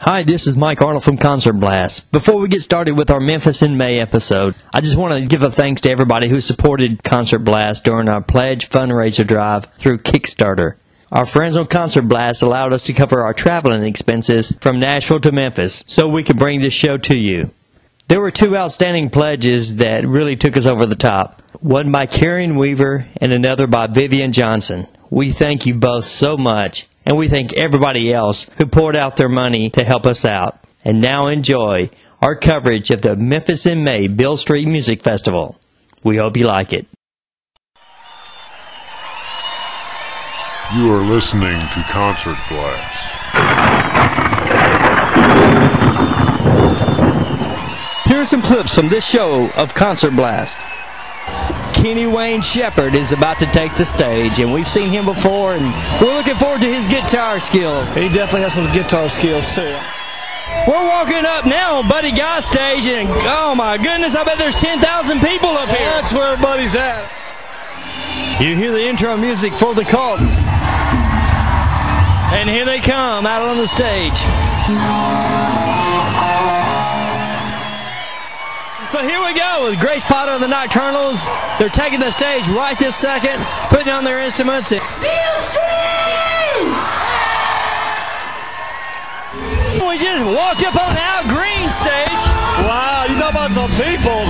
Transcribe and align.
Hi, 0.00 0.24
this 0.24 0.48
is 0.48 0.56
Mike 0.56 0.82
Arnold 0.82 1.04
from 1.04 1.18
Concert 1.18 1.52
Blast. 1.52 2.10
Before 2.10 2.40
we 2.40 2.48
get 2.48 2.62
started 2.62 2.98
with 2.98 3.12
our 3.12 3.20
Memphis 3.20 3.62
in 3.62 3.76
May 3.76 4.00
episode, 4.00 4.56
I 4.74 4.80
just 4.80 4.96
want 4.96 5.22
to 5.22 5.28
give 5.28 5.44
a 5.44 5.52
thanks 5.52 5.82
to 5.82 5.90
everybody 5.90 6.28
who 6.28 6.40
supported 6.40 7.04
Concert 7.04 7.38
Blast 7.38 7.84
during 7.84 8.08
our 8.08 8.20
pledge 8.20 8.68
fundraiser 8.68 9.24
drive 9.24 9.66
through 9.76 9.98
Kickstarter. 9.98 10.74
Our 11.12 11.24
friends 11.24 11.54
on 11.54 11.68
Concert 11.68 12.02
Blast 12.02 12.42
allowed 12.42 12.72
us 12.72 12.82
to 12.84 12.92
cover 12.92 13.22
our 13.22 13.32
traveling 13.32 13.84
expenses 13.84 14.58
from 14.60 14.80
Nashville 14.80 15.20
to 15.20 15.30
Memphis 15.30 15.84
so 15.86 16.08
we 16.08 16.24
could 16.24 16.38
bring 16.38 16.60
this 16.60 16.74
show 16.74 16.98
to 16.98 17.16
you. 17.16 17.52
There 18.08 18.20
were 18.20 18.32
two 18.32 18.56
outstanding 18.56 19.10
pledges 19.10 19.76
that 19.76 20.04
really 20.04 20.34
took 20.34 20.56
us 20.56 20.66
over 20.66 20.86
the 20.86 20.96
top. 20.96 21.40
One 21.60 21.92
by 21.92 22.06
Karen 22.06 22.56
Weaver 22.56 23.06
and 23.20 23.30
another 23.30 23.68
by 23.68 23.86
Vivian 23.86 24.32
Johnson. 24.32 24.88
We 25.08 25.30
thank 25.30 25.66
you 25.66 25.74
both 25.74 26.04
so 26.04 26.36
much, 26.36 26.88
and 27.04 27.16
we 27.16 27.28
thank 27.28 27.52
everybody 27.52 28.12
else 28.12 28.48
who 28.56 28.66
poured 28.66 28.96
out 28.96 29.16
their 29.16 29.28
money 29.28 29.70
to 29.70 29.84
help 29.84 30.06
us 30.06 30.24
out. 30.24 30.58
And 30.84 31.00
now 31.00 31.28
enjoy 31.28 31.90
our 32.20 32.36
coverage 32.36 32.90
of 32.90 33.02
the 33.02 33.16
Memphis 33.16 33.66
in 33.66 33.84
May 33.84 34.06
Beale 34.06 34.36
Street 34.36 34.68
Music 34.68 35.02
Festival. 35.02 35.58
We 36.02 36.16
hope 36.16 36.36
you 36.36 36.46
like 36.46 36.72
it. 36.72 36.86
You 40.74 40.92
are 40.92 41.02
listening 41.02 41.56
to 41.56 41.86
Concert 41.90 42.36
Blast. 42.48 43.14
Here 48.06 48.20
are 48.20 48.26
some 48.26 48.42
clips 48.42 48.74
from 48.74 48.88
this 48.88 49.06
show 49.06 49.50
of 49.56 49.74
Concert 49.74 50.12
Blast. 50.12 50.58
Kenny 51.84 52.06
Wayne 52.06 52.40
Shepherd 52.40 52.94
is 52.94 53.12
about 53.12 53.38
to 53.40 53.46
take 53.52 53.74
the 53.74 53.84
stage, 53.84 54.40
and 54.40 54.50
we've 54.50 54.66
seen 54.66 54.88
him 54.88 55.04
before, 55.04 55.52
and 55.52 55.66
we're 56.00 56.14
looking 56.14 56.34
forward 56.36 56.62
to 56.62 56.66
his 56.66 56.86
guitar 56.86 57.38
skills. 57.38 57.86
He 57.88 58.08
definitely 58.08 58.40
has 58.40 58.54
some 58.54 58.72
guitar 58.72 59.06
skills 59.10 59.54
too. 59.54 59.76
We're 60.66 60.88
walking 60.88 61.26
up 61.26 61.44
now 61.44 61.80
on 61.80 61.86
Buddy 61.86 62.10
Guy 62.10 62.40
stage, 62.40 62.86
and 62.86 63.06
oh 63.28 63.54
my 63.54 63.76
goodness, 63.76 64.14
I 64.14 64.24
bet 64.24 64.38
there's 64.38 64.56
10,000 64.56 65.20
people 65.20 65.50
up 65.50 65.68
here. 65.68 65.90
That's 65.90 66.14
where 66.14 66.38
Buddy's 66.38 66.74
at. 66.74 67.04
You 68.40 68.56
hear 68.56 68.72
the 68.72 68.82
intro 68.82 69.14
music 69.18 69.52
for 69.52 69.74
the 69.74 69.84
cult. 69.84 70.20
And 72.32 72.48
here 72.48 72.64
they 72.64 72.80
come 72.80 73.26
out 73.26 73.42
on 73.42 73.58
the 73.58 73.68
stage. 73.68 75.43
So 78.94 79.02
here 79.02 79.18
we 79.24 79.34
go 79.34 79.66
with 79.68 79.80
Grace 79.80 80.04
Potter 80.04 80.30
and 80.30 80.40
the 80.40 80.46
Nocturnals. 80.46 81.18
They're 81.58 81.68
taking 81.68 81.98
the 81.98 82.12
stage 82.12 82.46
right 82.46 82.78
this 82.78 82.94
second, 82.94 83.42
putting 83.66 83.90
on 83.90 84.04
their 84.04 84.20
instruments. 84.20 84.70
And 84.70 84.80
we 89.82 89.98
just 89.98 90.22
walked 90.22 90.62
up 90.62 90.78
on 90.78 90.94
Al 90.94 91.26
Green 91.26 91.68
stage. 91.74 92.22
Wow, 92.62 93.06
you 93.10 93.18
know 93.18 93.30
about 93.30 93.50
some 93.50 93.68
people. 93.82 94.22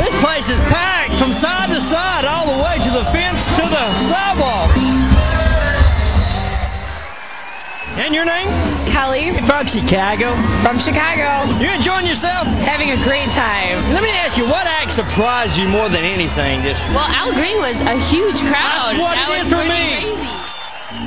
This 0.00 0.16
place 0.24 0.48
is 0.48 0.62
packed 0.72 1.12
from 1.18 1.34
side 1.34 1.68
to 1.68 1.78
side, 1.78 2.24
all 2.24 2.46
the 2.46 2.64
way 2.64 2.78
to 2.78 2.90
the 2.90 3.04
fence 3.12 3.44
to 3.44 3.60
the 3.60 3.94
sidewalk. 4.08 4.72
And 7.98 8.14
your 8.14 8.24
name? 8.24 8.65
Kelly 8.96 9.28
From 9.44 9.68
Chicago. 9.68 10.32
from 10.64 10.80
Chicago. 10.80 11.28
You 11.60 11.68
enjoying 11.68 12.08
yourself? 12.08 12.48
Having 12.64 12.96
a 12.96 13.00
great 13.04 13.28
time. 13.36 13.76
Let 13.92 14.00
me 14.02 14.08
ask 14.08 14.40
you, 14.40 14.48
what 14.48 14.64
act 14.64 14.88
surprised 14.90 15.58
you 15.60 15.68
more 15.68 15.90
than 15.92 16.00
anything 16.00 16.64
this 16.64 16.80
week? 16.80 16.96
Well, 16.96 17.10
Al 17.12 17.28
Green 17.36 17.60
was 17.60 17.76
a 17.84 18.00
huge 18.08 18.40
crowd. 18.40 18.96
That's 18.96 19.04
what 19.04 19.12
that 19.20 19.28
it 19.28 19.36
was 19.36 19.44
is 19.44 19.52
for 19.52 19.60
me. 19.68 20.00
Crazy. 20.00 20.32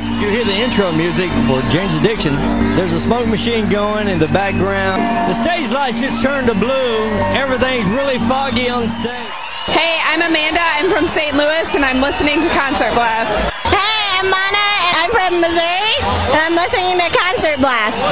Did 0.06 0.22
you 0.22 0.30
hear 0.30 0.46
the 0.46 0.54
intro 0.54 0.94
music 0.94 1.34
for 1.50 1.66
Jane's 1.74 1.98
Addiction? 1.98 2.38
There's 2.78 2.94
a 2.94 3.02
smoke 3.02 3.26
machine 3.26 3.66
going 3.74 4.08
in 4.08 4.20
the 4.22 4.30
background. 4.38 5.02
The 5.26 5.34
stage 5.34 5.74
lights 5.74 5.98
just 6.00 6.22
turned 6.22 6.46
to 6.46 6.54
blue. 6.54 6.94
Everything's 7.34 7.90
really 7.90 8.22
foggy 8.30 8.70
on 8.70 8.86
stage. 8.94 9.18
Hey, 9.66 9.98
I'm 10.06 10.22
Amanda. 10.22 10.62
I'm 10.78 10.94
from 10.94 11.08
St. 11.10 11.34
Louis, 11.34 11.66
and 11.74 11.82
I'm 11.82 12.06
listening 12.06 12.38
to 12.38 12.50
Concert 12.54 12.94
Blast. 12.94 13.34
Hey, 13.66 14.22
I'm 14.22 14.30
Mana. 14.30 14.69
I'm 15.10 15.32
from 15.32 15.42
Missouri, 15.42 15.98
and 16.02 16.38
I'm 16.38 16.56
listening 16.56 17.00
to 17.00 17.10
Concert 17.10 17.58
Blast. 17.58 18.04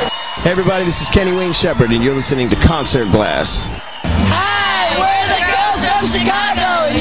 Hey 0.41 0.50
everybody, 0.50 0.84
this 0.84 1.00
is 1.02 1.09
Kenny 1.09 1.31
Wayne 1.31 1.53
Shepherd, 1.53 1.91
and 1.91 2.03
you're 2.03 2.16
listening 2.16 2.50
to 2.50 2.56
Concert 2.56 3.12
Blast. 3.12 3.62
Hi, 4.02 4.97
we're 4.97 5.28
the 5.30 5.46
girls 5.46 5.86
from 5.86 6.07
Chicago, 6.09 6.97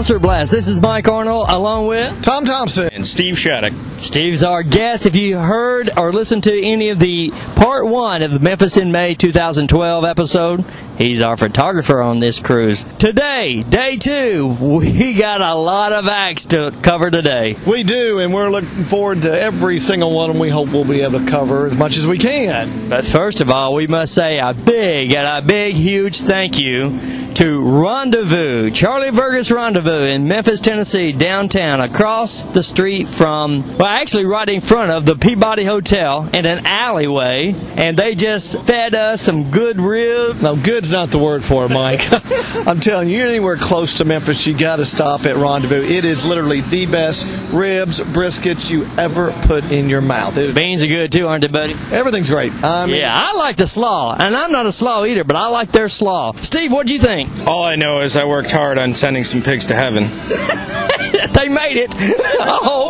Concert 0.00 0.20
Blast. 0.20 0.50
This 0.50 0.66
is 0.66 0.80
Mike 0.80 1.08
Arnold 1.08 1.50
along 1.50 1.86
with 1.86 2.22
Tom 2.22 2.46
Thompson. 2.46 2.88
and 2.90 3.06
Steve 3.06 3.38
Shattuck. 3.38 3.74
Steve's 4.00 4.42
our 4.42 4.62
guest. 4.62 5.04
If 5.04 5.14
you 5.14 5.38
heard 5.38 5.90
or 5.96 6.10
listened 6.10 6.44
to 6.44 6.62
any 6.62 6.88
of 6.88 6.98
the 6.98 7.30
part 7.54 7.86
one 7.86 8.22
of 8.22 8.30
the 8.30 8.40
Memphis 8.40 8.78
in 8.78 8.90
May 8.90 9.14
2012 9.14 10.04
episode, 10.06 10.64
he's 10.96 11.20
our 11.20 11.36
photographer 11.36 12.00
on 12.00 12.18
this 12.18 12.40
cruise. 12.40 12.84
Today, 12.98 13.60
day 13.60 13.96
two, 13.96 14.56
we 14.58 15.12
got 15.12 15.42
a 15.42 15.54
lot 15.54 15.92
of 15.92 16.06
acts 16.08 16.46
to 16.46 16.74
cover 16.80 17.10
today. 17.10 17.56
We 17.66 17.82
do, 17.82 18.20
and 18.20 18.32
we're 18.32 18.48
looking 18.48 18.84
forward 18.84 19.22
to 19.22 19.38
every 19.38 19.78
single 19.78 20.12
one, 20.12 20.30
and 20.30 20.40
we 20.40 20.48
hope 20.48 20.68
we'll 20.70 20.84
be 20.84 21.02
able 21.02 21.20
to 21.20 21.26
cover 21.26 21.66
as 21.66 21.76
much 21.76 21.98
as 21.98 22.06
we 22.06 22.16
can. 22.16 22.88
But 22.88 23.04
first 23.04 23.42
of 23.42 23.50
all, 23.50 23.74
we 23.74 23.86
must 23.86 24.14
say 24.14 24.38
a 24.38 24.54
big 24.54 25.12
and 25.12 25.26
a 25.26 25.46
big, 25.46 25.74
huge 25.74 26.20
thank 26.20 26.58
you 26.58 26.98
to 27.34 27.62
Rendezvous, 27.62 28.70
Charlie 28.70 29.10
Vergos 29.10 29.54
Rendezvous 29.54 30.04
in 30.06 30.26
Memphis, 30.26 30.60
Tennessee, 30.60 31.12
downtown, 31.12 31.80
across 31.80 32.42
the 32.42 32.62
street 32.62 33.08
from, 33.08 33.66
well, 33.78 33.89
actually 33.98 34.24
right 34.26 34.48
in 34.48 34.60
front 34.60 34.90
of 34.92 35.04
the 35.04 35.16
Peabody 35.16 35.64
Hotel 35.64 36.28
in 36.32 36.46
an 36.46 36.66
alleyway. 36.66 37.54
And 37.76 37.96
they 37.96 38.14
just 38.14 38.62
fed 38.62 38.94
us 38.94 39.22
some 39.22 39.50
good 39.50 39.80
ribs. 39.80 40.42
No, 40.42 40.54
good's 40.56 40.92
not 40.92 41.10
the 41.10 41.18
word 41.18 41.42
for 41.42 41.64
it, 41.64 41.70
Mike. 41.70 42.02
I'm 42.66 42.80
telling 42.80 43.08
you, 43.08 43.18
you're 43.18 43.28
anywhere 43.28 43.56
close 43.56 43.94
to 43.96 44.04
Memphis, 44.04 44.46
you 44.46 44.56
got 44.56 44.76
to 44.76 44.84
stop 44.84 45.24
at 45.24 45.36
Rendezvous. 45.36 45.82
It 45.82 46.04
is 46.04 46.26
literally 46.26 46.60
the 46.60 46.86
best 46.86 47.26
ribs, 47.52 48.00
briskets 48.00 48.70
you 48.70 48.86
ever 48.98 49.32
put 49.42 49.64
in 49.72 49.88
your 49.88 50.00
mouth. 50.00 50.36
It- 50.36 50.54
Beans 50.54 50.82
are 50.82 50.86
good 50.86 51.12
too, 51.12 51.26
aren't 51.28 51.42
they, 51.42 51.48
buddy? 51.48 51.74
everything's 51.92 52.30
great. 52.30 52.52
I 52.64 52.86
mean, 52.86 52.96
Yeah, 52.96 53.12
I 53.14 53.36
like 53.36 53.56
the 53.56 53.66
slaw, 53.66 54.14
and 54.18 54.36
I'm 54.36 54.52
not 54.52 54.66
a 54.66 54.72
slaw 54.72 55.04
eater, 55.04 55.24
but 55.24 55.36
I 55.36 55.48
like 55.48 55.70
their 55.72 55.88
slaw. 55.88 56.32
Steve, 56.32 56.72
what 56.72 56.86
do 56.86 56.92
you 56.92 56.98
think? 57.00 57.30
All 57.46 57.64
I 57.64 57.76
know 57.76 58.00
is 58.00 58.16
I 58.16 58.24
worked 58.24 58.50
hard 58.50 58.78
on 58.78 58.94
sending 58.94 59.24
some 59.24 59.42
pigs 59.42 59.66
to 59.66 59.74
heaven. 59.74 60.04
they 61.32 61.48
made 61.48 61.76
it. 61.76 61.94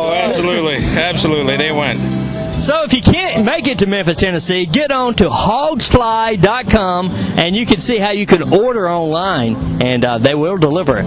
Oh, 0.03 0.11
absolutely, 0.11 0.77
absolutely, 0.77 1.57
they 1.57 1.71
went. 1.71 1.99
So 2.61 2.83
if 2.83 2.93
you 2.93 3.01
can't 3.01 3.43
make 3.43 3.67
it 3.67 3.79
to 3.79 3.87
Memphis, 3.87 4.17
Tennessee, 4.17 4.65
get 4.67 4.91
on 4.91 5.15
to 5.15 5.29
hogsfly.com 5.29 7.09
and 7.37 7.55
you 7.55 7.65
can 7.65 7.79
see 7.79 7.97
how 7.97 8.11
you 8.11 8.27
can 8.27 8.53
order 8.53 8.87
online 8.87 9.57
and 9.81 10.05
uh, 10.05 10.17
they 10.19 10.35
will 10.35 10.57
deliver. 10.57 11.03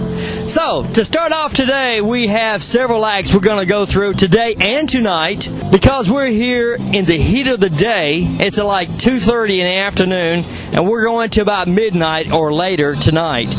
So 0.49 0.83
to 0.93 1.05
start 1.05 1.31
off 1.31 1.53
today, 1.53 2.01
we 2.01 2.27
have 2.27 2.61
several 2.61 3.05
acts 3.05 3.33
we're 3.33 3.39
going 3.39 3.59
to 3.59 3.65
go 3.65 3.85
through 3.85 4.15
today 4.15 4.55
and 4.59 4.87
tonight 4.87 5.49
because 5.71 6.11
we're 6.11 6.27
here 6.27 6.75
in 6.75 7.05
the 7.05 7.17
heat 7.17 7.47
of 7.47 7.61
the 7.61 7.69
day. 7.69 8.19
It's 8.21 8.57
like 8.57 8.89
2.30 8.89 9.59
in 9.59 9.65
the 9.65 9.77
afternoon 9.77 10.43
and 10.73 10.89
we're 10.89 11.05
going 11.05 11.29
to 11.31 11.41
about 11.41 11.69
midnight 11.69 12.31
or 12.31 12.53
later 12.53 12.95
tonight. 12.95 13.51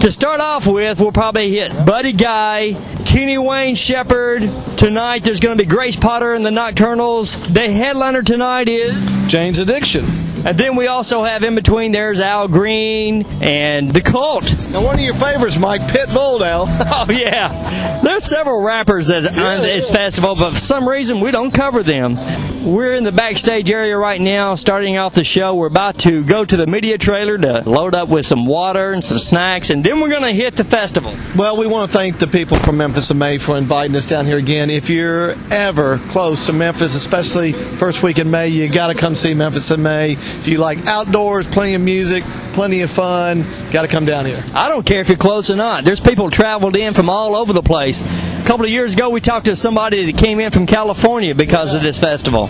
To 0.00 0.10
start 0.10 0.40
off 0.40 0.66
with, 0.66 1.00
we'll 1.00 1.12
probably 1.12 1.50
hit 1.50 1.72
Buddy 1.84 2.12
Guy, 2.12 2.74
Kenny 3.16 3.38
Wayne 3.38 3.76
Shepherd. 3.76 4.42
Tonight, 4.76 5.24
there's 5.24 5.40
going 5.40 5.56
to 5.56 5.64
be 5.64 5.66
Grace 5.66 5.96
Potter 5.96 6.34
and 6.34 6.44
the 6.44 6.50
Nocturnals. 6.50 7.50
The 7.50 7.72
headliner 7.72 8.22
tonight 8.22 8.68
is 8.68 8.94
Jane's 9.26 9.58
Addiction. 9.58 10.04
And 10.44 10.56
then 10.56 10.76
we 10.76 10.86
also 10.86 11.24
have 11.24 11.42
in 11.42 11.54
between 11.54 11.92
there's 11.92 12.20
Al 12.20 12.46
Green 12.46 13.24
and 13.42 13.90
the 13.90 14.02
Cult. 14.02 14.44
Now, 14.70 14.84
one 14.84 14.94
of 14.94 15.00
your 15.00 15.14
favorites, 15.14 15.58
Mike 15.58 15.80
Pitbull 15.80 16.40
now. 16.40 16.66
Oh 16.98 17.10
yeah, 17.10 18.00
there's 18.02 18.24
several 18.24 18.62
rappers 18.62 19.08
that 19.08 19.26
on 19.26 19.62
this 19.62 19.90
festival, 19.90 20.34
but 20.34 20.52
for 20.52 20.58
some 20.58 20.88
reason 20.88 21.20
we 21.20 21.30
don't 21.30 21.50
cover 21.50 21.82
them. 21.82 22.16
We're 22.64 22.94
in 22.94 23.04
the 23.04 23.12
backstage 23.12 23.70
area 23.70 23.96
right 23.96 24.20
now, 24.20 24.54
starting 24.54 24.96
off 24.96 25.14
the 25.14 25.24
show. 25.24 25.54
We're 25.54 25.66
about 25.66 25.98
to 26.00 26.24
go 26.24 26.44
to 26.44 26.56
the 26.56 26.66
media 26.66 26.98
trailer 26.98 27.38
to 27.38 27.68
load 27.68 27.94
up 27.94 28.08
with 28.08 28.26
some 28.26 28.44
water 28.44 28.92
and 28.92 29.04
some 29.04 29.18
snacks, 29.18 29.70
and 29.70 29.84
then 29.84 30.00
we're 30.00 30.08
going 30.08 30.22
to 30.22 30.32
hit 30.32 30.56
the 30.56 30.64
festival. 30.64 31.14
Well, 31.36 31.56
we 31.56 31.66
want 31.66 31.90
to 31.90 31.96
thank 31.96 32.18
the 32.18 32.26
people 32.26 32.58
from 32.58 32.78
Memphis 32.78 33.05
and 33.10 33.18
May 33.18 33.38
for 33.38 33.56
inviting 33.56 33.94
us 33.96 34.06
down 34.06 34.26
here 34.26 34.38
again. 34.38 34.70
If 34.70 34.88
you're 34.90 35.34
ever 35.50 35.98
close 36.10 36.46
to 36.46 36.52
Memphis, 36.52 36.94
especially 36.94 37.52
first 37.52 38.02
week 38.02 38.18
in 38.18 38.30
May, 38.30 38.48
you 38.48 38.68
got 38.68 38.88
to 38.88 38.94
come 38.94 39.14
see 39.14 39.34
Memphis 39.34 39.70
in 39.70 39.82
May. 39.82 40.12
If 40.12 40.48
you 40.48 40.58
like 40.58 40.86
outdoors, 40.86 41.46
plenty 41.46 41.74
of 41.74 41.80
music, 41.80 42.24
plenty 42.52 42.82
of 42.82 42.90
fun, 42.90 43.44
got 43.70 43.82
to 43.82 43.88
come 43.88 44.04
down 44.04 44.26
here. 44.26 44.42
I 44.54 44.68
don't 44.68 44.84
care 44.86 45.00
if 45.00 45.08
you're 45.08 45.18
close 45.18 45.50
or 45.50 45.56
not. 45.56 45.84
There's 45.84 46.00
people 46.00 46.30
traveled 46.30 46.76
in 46.76 46.94
from 46.94 47.08
all 47.10 47.36
over 47.36 47.52
the 47.52 47.62
place. 47.62 48.02
A 48.02 48.46
couple 48.46 48.64
of 48.64 48.70
years 48.70 48.94
ago, 48.94 49.10
we 49.10 49.20
talked 49.20 49.46
to 49.46 49.56
somebody 49.56 50.10
that 50.10 50.18
came 50.18 50.40
in 50.40 50.50
from 50.50 50.66
California 50.66 51.34
because 51.34 51.74
of 51.74 51.82
this 51.82 51.98
festival. 51.98 52.46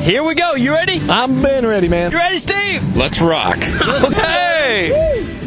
Here 0.00 0.22
we 0.22 0.34
go. 0.34 0.54
You 0.54 0.72
ready? 0.72 1.00
I'm 1.08 1.42
been 1.42 1.66
ready, 1.66 1.88
man. 1.88 2.10
You 2.10 2.18
ready, 2.18 2.38
Steve? 2.38 2.96
Let's 2.96 3.20
rock. 3.20 3.58
Okay. 4.04 5.38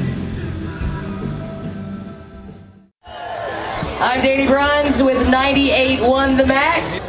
I'm 4.04 4.22
Danny 4.22 4.48
Bruns 4.48 5.02
with 5.02 5.16
98.1 5.28 6.36
The 6.36 6.46
Max. 6.46 7.00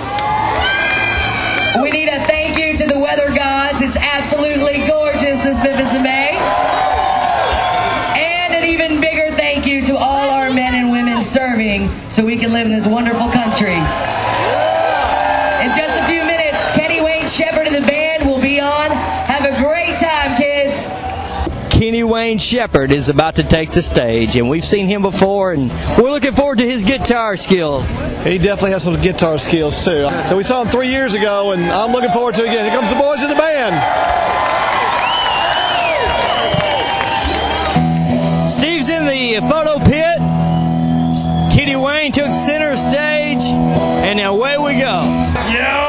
We 1.82 1.90
need 1.90 2.08
a 2.08 2.24
thank 2.28 2.56
you 2.56 2.78
to 2.78 2.86
the 2.86 2.96
weather 2.96 3.34
gods. 3.34 3.82
It's 3.82 3.96
absolutely 3.96 4.86
gorgeous 4.86 5.42
this 5.42 5.58
Memphis 5.58 5.92
in 5.92 6.04
May. 6.04 6.36
And 8.16 8.54
an 8.54 8.62
even 8.62 9.00
bigger 9.00 9.34
thank 9.36 9.66
you 9.66 9.84
to 9.86 9.96
all 9.96 10.30
our 10.30 10.52
men 10.52 10.76
and 10.76 10.92
women 10.92 11.20
serving 11.20 11.90
so 12.08 12.24
we 12.24 12.36
can 12.36 12.52
live 12.52 12.66
in 12.66 12.72
this 12.72 12.86
wonderful 12.86 13.28
country. 13.32 13.74
In 13.74 15.70
just 15.74 15.98
a 15.98 16.06
few 16.06 16.22
minutes, 16.22 16.64
Kenny 16.76 17.00
Wayne 17.00 17.26
Shepherd 17.26 17.66
and 17.66 17.74
the 17.74 17.80
band 17.80 18.03
Kenny 21.94 22.02
Wayne 22.02 22.38
Shepherd 22.38 22.90
is 22.90 23.08
about 23.08 23.36
to 23.36 23.44
take 23.44 23.70
the 23.70 23.80
stage, 23.80 24.34
and 24.36 24.50
we've 24.50 24.64
seen 24.64 24.88
him 24.88 25.02
before, 25.02 25.52
and 25.52 25.70
we're 25.96 26.10
looking 26.10 26.32
forward 26.32 26.58
to 26.58 26.66
his 26.66 26.82
guitar 26.82 27.36
skills. 27.36 27.88
He 28.24 28.36
definitely 28.36 28.72
has 28.72 28.82
some 28.82 29.00
guitar 29.00 29.38
skills 29.38 29.84
too. 29.84 30.08
So 30.26 30.36
we 30.36 30.42
saw 30.42 30.62
him 30.62 30.68
three 30.70 30.88
years 30.88 31.14
ago, 31.14 31.52
and 31.52 31.62
I'm 31.62 31.92
looking 31.92 32.10
forward 32.10 32.34
to 32.34 32.40
it 32.40 32.48
again. 32.48 32.64
Here 32.64 32.74
comes 32.74 32.90
the 32.90 32.96
boys 32.96 33.22
in 33.22 33.28
the 33.28 33.36
band. 33.36 33.76
Steve's 38.50 38.88
in 38.88 39.04
the 39.04 39.46
photo 39.48 39.78
pit. 39.78 40.18
Kenny 41.54 41.76
Wayne 41.76 42.10
took 42.10 42.32
center 42.32 42.76
stage, 42.76 43.44
and 43.44 44.18
away 44.18 44.58
we 44.58 44.72
go. 44.80 45.04
Yo, 45.46 45.83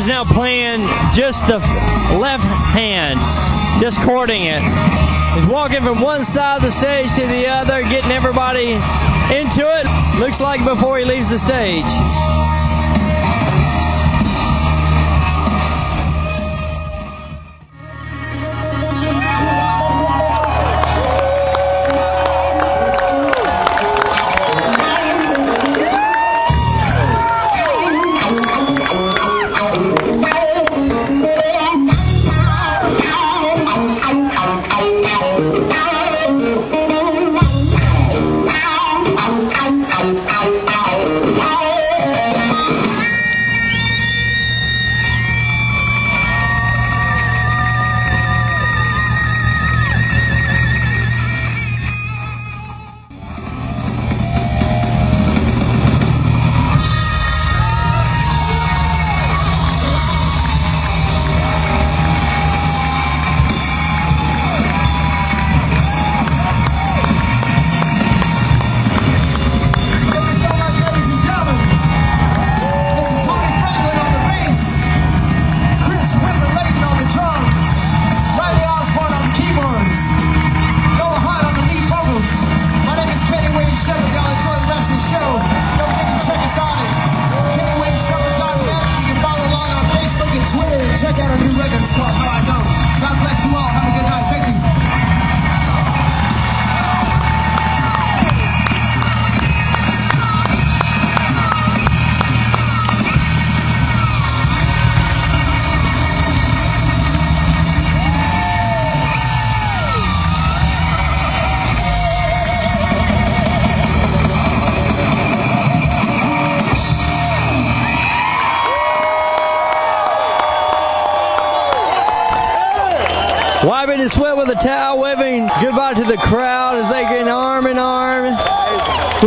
Is 0.00 0.08
now 0.08 0.24
playing 0.24 0.80
just 1.12 1.46
the 1.46 1.58
left 2.18 2.42
hand, 2.72 3.20
just 3.82 4.00
courting 4.00 4.44
it. 4.44 4.62
He's 5.34 5.46
walking 5.46 5.82
from 5.82 6.00
one 6.00 6.24
side 6.24 6.56
of 6.56 6.62
the 6.62 6.70
stage 6.70 7.12
to 7.16 7.26
the 7.26 7.46
other, 7.48 7.82
getting 7.82 8.10
everybody 8.10 8.72
into 9.30 9.60
it. 9.60 10.18
Looks 10.18 10.40
like 10.40 10.64
before 10.64 10.96
he 10.96 11.04
leaves 11.04 11.28
the 11.28 11.38
stage. 11.38 11.84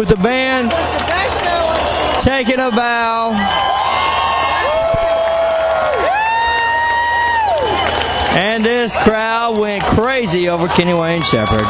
with 0.04 0.18
the 0.18 0.22
band 0.22 0.70
taking 2.20 2.60
a 2.60 2.70
bow. 2.72 3.32
And 8.36 8.66
this 8.66 8.98
crowd 8.98 9.58
went 9.58 9.82
crazy 9.84 10.50
over 10.50 10.68
Kenny 10.68 10.94
Wayne 10.94 11.22
Shepherd. 11.22 11.64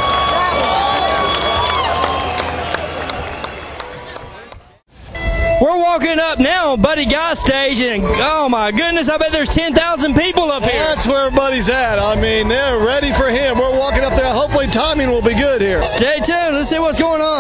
We're 5.62 5.78
walking 5.78 6.20
up 6.20 6.40
now 6.40 6.72
on 6.74 6.82
Buddy 6.82 7.06
Guy 7.06 7.36
stage, 7.36 7.80
and 7.82 8.04
oh 8.04 8.50
my 8.50 8.72
goodness, 8.72 9.10
I 9.10 9.18
bet 9.18 9.32
there's 9.32 9.48
10,000 9.50 10.16
people 10.16 10.52
up 10.52 10.64
here. 10.64 10.84
That's 10.84 11.08
where 11.08 11.30
Buddy's 11.30 11.70
at. 11.70 12.00
I 12.00 12.20
mean, 12.20 12.48
they're 12.48 12.80
ready 12.80 13.14
for 13.14 13.30
him. 13.30 13.60
We're 13.60 13.78
walking 13.78 14.02
up 14.02 14.14
there. 14.16 14.34
Hopefully, 14.34 14.68
timing 14.68 15.10
will 15.10 15.22
be 15.22 15.36
good 15.36 15.62
here. 15.62 15.84
Stay 15.84 16.20
tuned. 16.20 16.56
Let's 16.56 16.70
see 16.70 16.80
what's 16.80 17.00
going 17.00 17.22
on. 17.22 17.33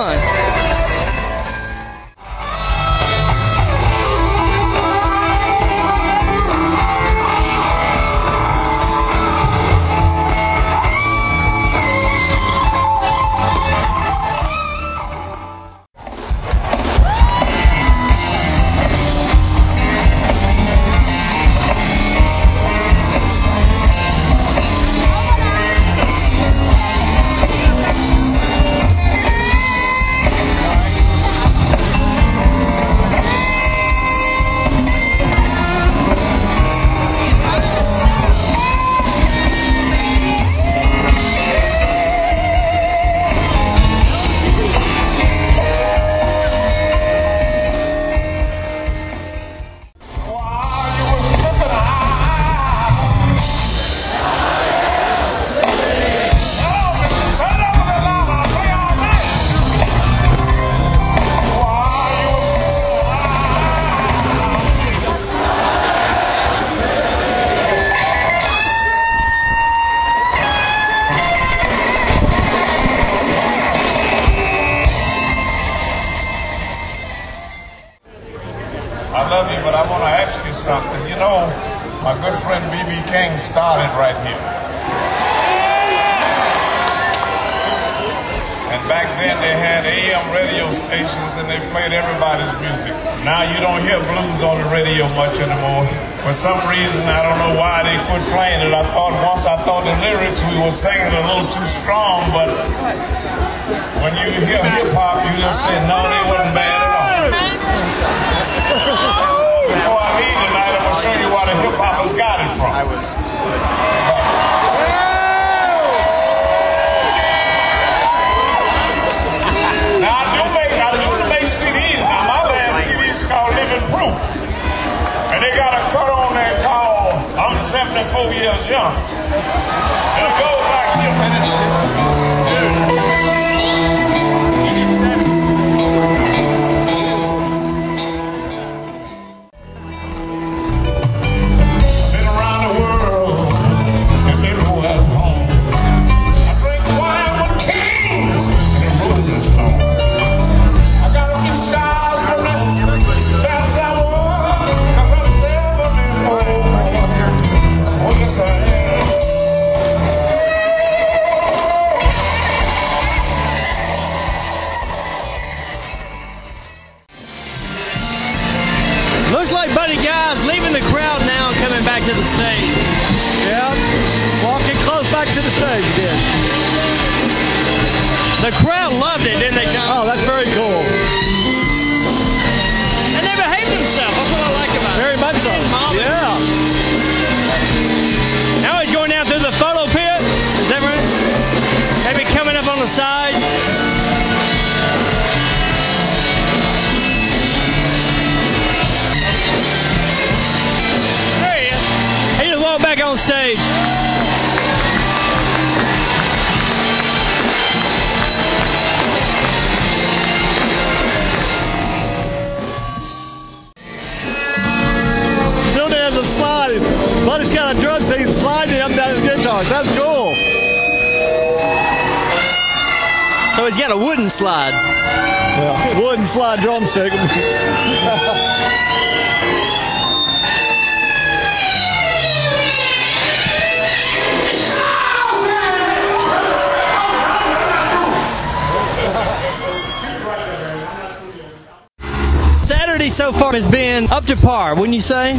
Saturday 243.09 243.33
so 243.33 243.37
far 243.37 243.51
has 243.53 243.67
been 243.67 244.09
up 244.11 244.25
to 244.25 244.37
par, 244.37 244.75
wouldn't 244.75 244.95
you 244.95 245.01
say? 245.01 245.33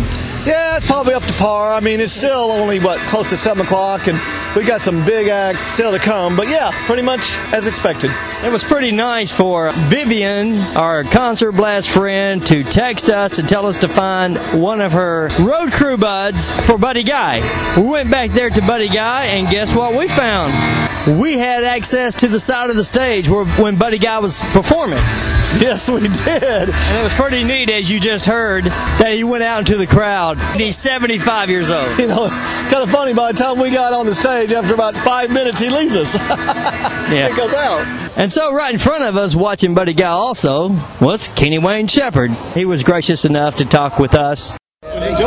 Yeah, 0.45 0.77
it's 0.77 0.87
probably 0.87 1.15
up 1.15 1.23
to 1.25 1.33
par. 1.35 1.73
I 1.73 1.81
mean, 1.81 2.01
it's 2.01 2.13
still 2.13 2.51
only, 2.51 2.79
what, 2.79 2.99
close 3.09 3.31
to 3.31 3.37
7 3.39 3.65
o'clock, 3.65 4.07
and 4.07 4.21
we 4.55 4.65
got 4.65 4.83
some 4.83 5.05
big 5.07 5.29
acts 5.29 5.73
still 5.73 5.91
to 5.91 5.99
come. 5.99 6.37
But 6.37 6.49
yeah, 6.49 6.73
pretty 6.85 7.01
much 7.01 7.39
as 7.53 7.67
expected. 7.67 8.11
It 8.43 8.53
was 8.53 8.65
pretty 8.65 8.91
nice 8.91 9.31
for 9.31 9.73
Vivian, 9.89 10.59
our 10.77 11.05
concert 11.05 11.53
blast 11.53 11.89
friend, 11.89 12.45
to 12.47 12.65
text 12.65 13.09
us 13.09 13.39
and 13.39 13.49
tell 13.49 13.67
us 13.67 13.79
to 13.79 13.89
find 13.89 14.37
one 14.61 14.83
of 14.83 14.93
her 14.93 15.31
road 15.41 15.73
crew 15.73 15.97
buds 15.97 16.51
for 16.67 16.77
Buddy 16.77 17.03
Guy. 17.03 17.41
We 17.81 17.87
went 17.87 18.11
back 18.11 18.33
there 18.33 18.51
to 18.51 18.61
Buddy 18.61 18.89
Guy, 18.89 19.25
and 19.25 19.49
guess 19.49 19.75
what 19.75 19.95
we 19.95 20.09
found? 20.09 20.94
We 21.07 21.37
had 21.37 21.65
access 21.65 22.15
to 22.17 22.29
the 22.29 22.41
side 22.41 22.71
of 22.71 22.77
the 22.77 22.85
stage 22.85 23.29
where 23.29 23.45
when 23.45 23.77
Buddy 23.77 23.99
Guy 23.99 24.19
was 24.21 24.41
performing. 24.53 24.99
Yes, 25.61 25.89
we 25.91 26.01
did. 26.09 26.19
And 26.43 26.99
it 26.99 27.03
was 27.03 27.13
pretty 27.13 27.45
neat, 27.45 27.71
as 27.71 27.89
you 27.91 28.01
just 28.01 28.27
heard, 28.27 28.65
that 28.65 29.13
he 29.15 29.23
went 29.23 29.45
out 29.45 29.61
into 29.61 29.77
the 29.77 29.87
crowd. 29.87 30.39
And 30.39 30.61
He's 30.61 30.77
75 30.79 31.51
years 31.51 31.71
old. 31.71 31.99
You 31.99 32.07
know, 32.09 32.29
kind 32.29 32.83
of 32.83 32.91
funny, 32.91 33.13
by 33.13 33.33
the 33.33 33.39
time 33.39 33.59
we 33.61 33.71
got 33.71 33.93
on 33.93 34.07
the 34.07 34.15
stage, 34.15 34.53
after 34.53 34.75
about 34.75 34.95
five 35.05 35.31
minutes, 35.31 35.61
he 35.61 35.69
leaves 35.69 35.95
us. 35.95 36.17
Yeah. 37.05 37.29
he 37.29 37.37
goes 37.37 37.53
out. 37.53 37.87
And 38.17 38.33
so, 38.33 38.55
right 38.55 38.73
in 38.73 38.79
front 38.81 39.05
of 39.05 39.15
us, 39.19 39.35
watching 39.35 39.75
Buddy 39.75 39.93
Guy 39.93 40.09
also, 40.09 40.71
was 41.03 41.29
Kenny 41.29 41.59
Wayne 41.59 41.87
Shepherd. 41.87 42.31
He 42.55 42.65
was 42.65 42.83
gracious 42.83 43.27
enough 43.27 43.57
to 43.57 43.67
talk 43.67 43.99
with 43.99 44.15
us. 44.15 44.57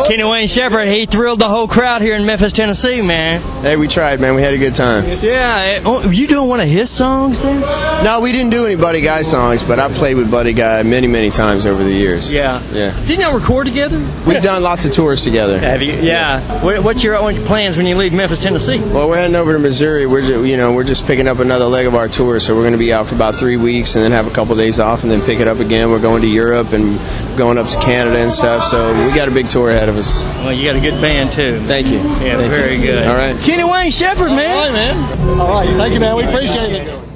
Kenny 0.06 0.24
Wayne 0.24 0.48
Shepherd, 0.48 0.88
he 0.88 1.06
thrilled 1.06 1.40
the 1.40 1.48
whole 1.50 1.68
crowd 1.68 2.02
here 2.02 2.16
in 2.16 2.26
Memphis, 2.26 2.54
Tennessee, 2.54 3.02
man. 3.02 3.42
Hey, 3.62 3.76
we 3.78 3.88
tried, 3.88 4.20
man. 4.20 4.36
We 4.36 4.42
had 4.42 4.54
a 4.54 4.58
good 4.58 4.76
time. 4.76 5.06
Yeah, 5.22 5.64
it- 5.66 5.84
oh, 5.86 6.10
you 6.10 6.28
doing 6.28 6.48
one 6.48 6.60
of 6.60 6.68
his 6.68 6.90
songs 6.90 7.42
then? 7.42 7.62
No, 8.04 8.20
we 8.22 8.32
didn't 8.32 8.52
do 8.52 8.66
any 8.66 8.76
Buddy 8.76 9.02
Guy 9.02 9.22
songs, 9.24 9.64
but 9.64 9.80
I 9.80 9.92
played 9.92 10.16
with 10.18 10.30
Buddy 10.30 10.54
Guy 10.54 10.84
many, 10.84 11.08
many 11.08 11.30
times 11.30 11.66
over 11.66 11.84
the 11.84 11.92
years. 11.92 12.32
Yeah. 12.32 12.62
Yeah. 12.72 12.94
Didn't 13.06 13.22
y'all 13.22 13.34
record 13.38 13.66
together? 13.66 13.98
We've 14.26 14.42
done 14.44 14.62
lots 14.64 14.86
of 14.86 14.92
tours 14.92 15.24
together. 15.24 15.58
Have 15.60 15.82
you? 15.82 15.94
Yeah. 15.94 16.42
What, 16.64 16.84
what's 16.84 17.04
your, 17.04 17.22
what 17.22 17.36
your 17.36 17.46
plans 17.46 17.76
when 17.78 17.86
you 17.88 17.98
leave 17.98 18.14
Memphis, 18.14 18.42
Tennessee? 18.42 18.80
Well, 18.80 19.10
we're 19.10 19.18
heading 19.18 19.36
over 19.36 19.54
to 19.54 19.60
Missouri. 19.60 20.06
We're 20.06 20.22
just, 20.22 20.46
you 20.48 20.58
know 20.58 20.74
we're 20.74 20.84
just 20.84 21.06
picking 21.08 21.28
up 21.28 21.40
another 21.40 21.66
leg 21.66 21.86
of 21.88 21.96
our 21.96 22.08
tour, 22.08 22.40
so 22.40 22.56
we're 22.56 22.62
going 22.62 22.74
to 22.74 22.78
be 22.78 22.94
out 22.94 23.08
for 23.08 23.16
about 23.16 23.36
three 23.36 23.58
weeks, 23.58 23.96
and 23.96 24.04
then 24.04 24.12
have 24.12 24.28
a 24.28 24.32
couple 24.32 24.56
days 24.56 24.80
off, 24.80 25.04
and 25.04 25.12
then 25.12 25.22
pick 25.22 25.40
it 25.40 25.48
up 25.48 25.60
again. 25.60 25.90
We're 25.90 26.00
going 26.00 26.22
to 26.22 26.28
Europe 26.28 26.72
and 26.74 26.98
going 27.38 27.58
up 27.58 27.68
to 27.68 27.80
Canada 27.80 28.18
and 28.20 28.32
stuff. 28.32 28.64
So 28.66 28.90
we 29.08 29.14
got 29.14 29.28
a 29.28 29.32
big 29.32 29.48
tour 29.48 29.70
ahead 29.70 29.87
of 29.88 29.98
us. 29.98 30.24
Well, 30.44 30.54
you 30.54 30.66
got 30.66 30.76
a 30.76 30.82
good 30.82 31.02
band 31.02 31.32
too. 31.32 31.60
Thank 31.66 31.88
you. 31.88 31.98
Yeah, 31.98 32.38
Thank 32.38 32.52
very 32.52 32.76
you. 32.76 32.86
good. 32.86 33.08
All 33.08 33.16
right. 33.16 33.36
Kenny 33.42 33.64
Wayne 33.64 33.92
Shepherd, 33.92 34.30
man. 34.30 34.52
All 34.52 34.60
right, 34.60 34.72
man. 34.74 35.40
All 35.40 35.50
right, 35.50 35.70
thank 35.78 35.94
you, 35.94 36.00
man. 36.00 36.16
We 36.16 36.24
appreciate 36.24 36.74
it. 36.74 37.08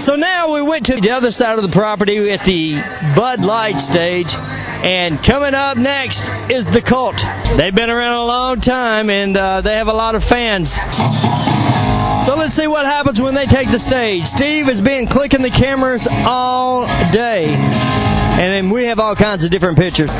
So 0.00 0.16
now 0.16 0.52
we 0.52 0.62
went 0.62 0.86
to 0.86 1.00
the 1.00 1.10
other 1.10 1.30
side 1.30 1.58
of 1.58 1.62
the 1.62 1.70
property 1.70 2.30
at 2.32 2.42
the 2.44 2.74
Bud 3.14 3.44
Light 3.44 3.78
stage. 3.78 4.34
And 4.84 5.22
coming 5.22 5.54
up 5.54 5.76
next 5.76 6.28
is 6.50 6.66
the 6.66 6.82
Cult. 6.82 7.24
They've 7.56 7.74
been 7.74 7.88
around 7.88 8.14
a 8.14 8.24
long 8.24 8.60
time 8.60 9.10
and 9.10 9.36
uh, 9.36 9.60
they 9.60 9.76
have 9.76 9.86
a 9.86 9.92
lot 9.92 10.16
of 10.16 10.24
fans. 10.24 10.72
So 12.26 12.36
let's 12.36 12.54
see 12.54 12.66
what 12.66 12.84
happens 12.84 13.20
when 13.20 13.34
they 13.34 13.46
take 13.46 13.70
the 13.70 13.78
stage. 13.78 14.26
Steve 14.26 14.66
has 14.66 14.80
been 14.80 15.06
clicking 15.06 15.42
the 15.42 15.50
cameras 15.50 16.08
all 16.10 16.84
day. 17.12 17.54
And 18.32 18.52
then 18.52 18.70
we 18.70 18.84
have 18.84 18.98
all 18.98 19.14
kinds 19.14 19.44
of 19.44 19.50
different 19.50 19.78
pictures. 19.78 20.10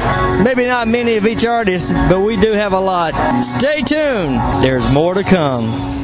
Maybe 0.45 0.67
not 0.67 0.87
many 0.87 1.17
of 1.17 1.27
each 1.27 1.45
artist, 1.45 1.93
but 1.93 2.21
we 2.21 2.37
do 2.37 2.53
have 2.53 2.73
a 2.73 2.81
lot. 2.81 3.41
Stay 3.43 3.83
tuned. 3.83 4.63
There's 4.63 4.87
more 4.89 5.15
to 5.15 5.25
come. 5.25 6.03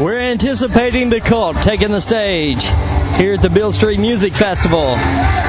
We're 0.00 0.18
anticipating 0.18 1.08
the 1.08 1.20
cult 1.20 1.62
taking 1.62 1.92
the 1.92 2.00
stage 2.00 2.64
here 3.16 3.34
at 3.34 3.42
the 3.42 3.50
Beale 3.50 3.70
Street 3.70 4.00
Music 4.00 4.32
Festival. 4.32 4.96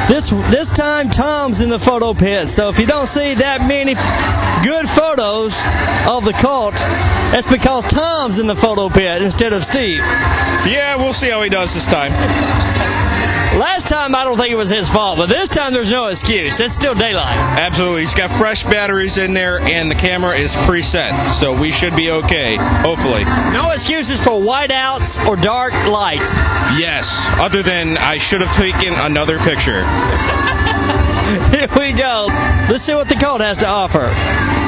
This 0.08 0.30
this 0.30 0.69
time 0.69 1.10
Tom's 1.10 1.62
in 1.62 1.69
the 1.69 1.80
photo 1.80 2.13
pit, 2.13 2.47
so 2.47 2.69
if 2.69 2.78
you 2.78 2.86
don't 2.86 3.08
see 3.08 3.34
that 3.34 3.67
many 3.67 3.95
good 4.63 4.88
photos 4.88 5.56
of 6.08 6.25
the 6.25 6.34
cult, 6.34 6.75
that's 6.75 7.47
because 7.47 7.88
Tom's 7.88 8.38
in 8.38 8.45
the 8.45 8.56
photo 8.56 8.88
pit 8.89 9.23
instead 9.23 9.51
of 9.51 9.65
Steve. 9.65 9.97
Yeah, 9.97 10.95
we'll 10.97 11.13
see 11.13 11.32
how 11.32 11.41
he 11.41 11.49
does 11.49 11.73
this 11.73 11.88
time. 11.88 13.05
Last 13.58 13.88
time 13.88 14.13
I 14.13 14.26
don't 14.26 14.38
think 14.38 14.52
it 14.52 14.58
was 14.58 14.70
his 14.70 14.89
fault, 14.89 15.18
but 15.18 15.28
this 15.28 15.48
time 15.48 15.72
there's 15.72 15.89
no 15.89 16.08
excuse. 16.08 16.60
It's 16.60 16.74
still 16.74 16.94
daylight. 16.94 17.38
Absolutely. 17.38 18.02
He's 18.02 18.13
got 18.13 18.30
fresh 18.30 18.65
batteries 18.65 19.18
in 19.18 19.34
there, 19.34 19.60
and 19.62 19.89
the 19.89 19.96
camera 19.96 20.38
is 20.38 20.54
preset, 20.56 21.30
so 21.30 21.58
we 21.58 21.72
should 21.72 21.96
be 21.96 22.12
okay. 22.12 22.58
Hopefully. 22.58 23.24
No 23.24 23.72
excuses 23.72 24.20
for 24.20 24.32
whiteouts 24.32 25.26
or 25.26 25.38
dark 25.38 25.74
lights. 25.88 26.36
Yes. 26.78 27.10
Other 27.38 27.63
than 27.63 27.98
I 27.98 28.18
should 28.18 28.41
have 28.41 28.54
taken 28.58 28.94
another 28.94 29.39
picture. 29.39 29.86
Here 31.56 31.70
we 31.78 31.94
go. 31.94 32.28
Let's 32.70 32.84
see 32.84 32.94
what 32.94 33.08
the 33.08 33.15
cult 33.15 33.39
has 33.39 33.60
to 33.60 33.70
offer. 33.70 34.64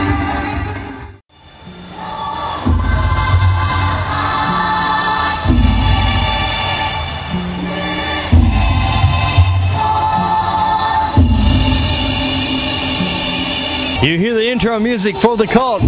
You 14.08 14.18
hear 14.18 14.34
the 14.34 14.48
intro 14.50 14.80
music 14.80 15.18
for 15.18 15.36
the 15.36 15.46
cult. 15.46 15.82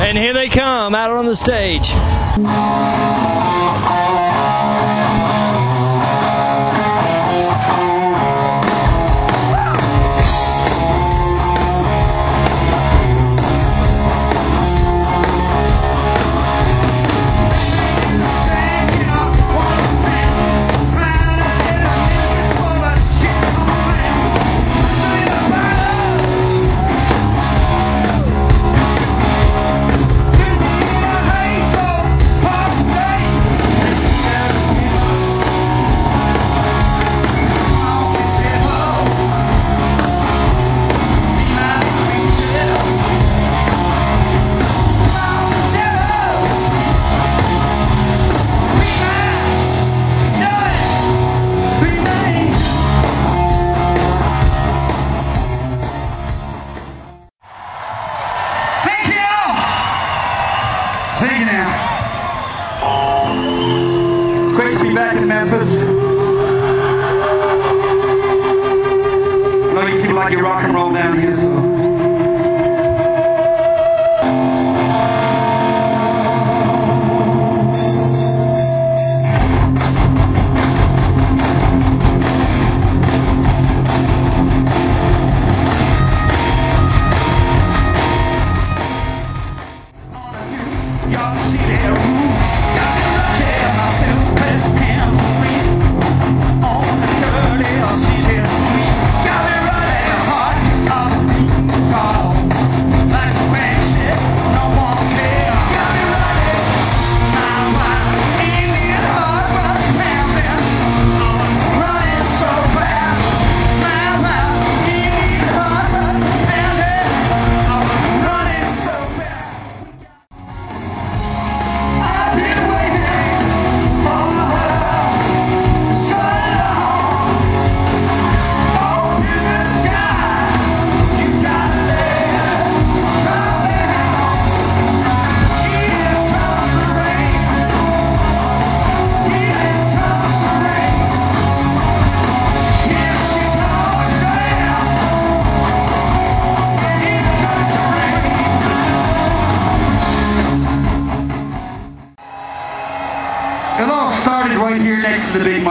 And 0.00 0.18
here 0.18 0.32
they 0.32 0.48
come 0.48 0.96
out 0.96 1.12
on 1.12 1.24
the 1.24 1.36
stage. 1.36 1.92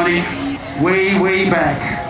way, 0.03 1.19
way 1.19 1.49
back. 1.49 2.02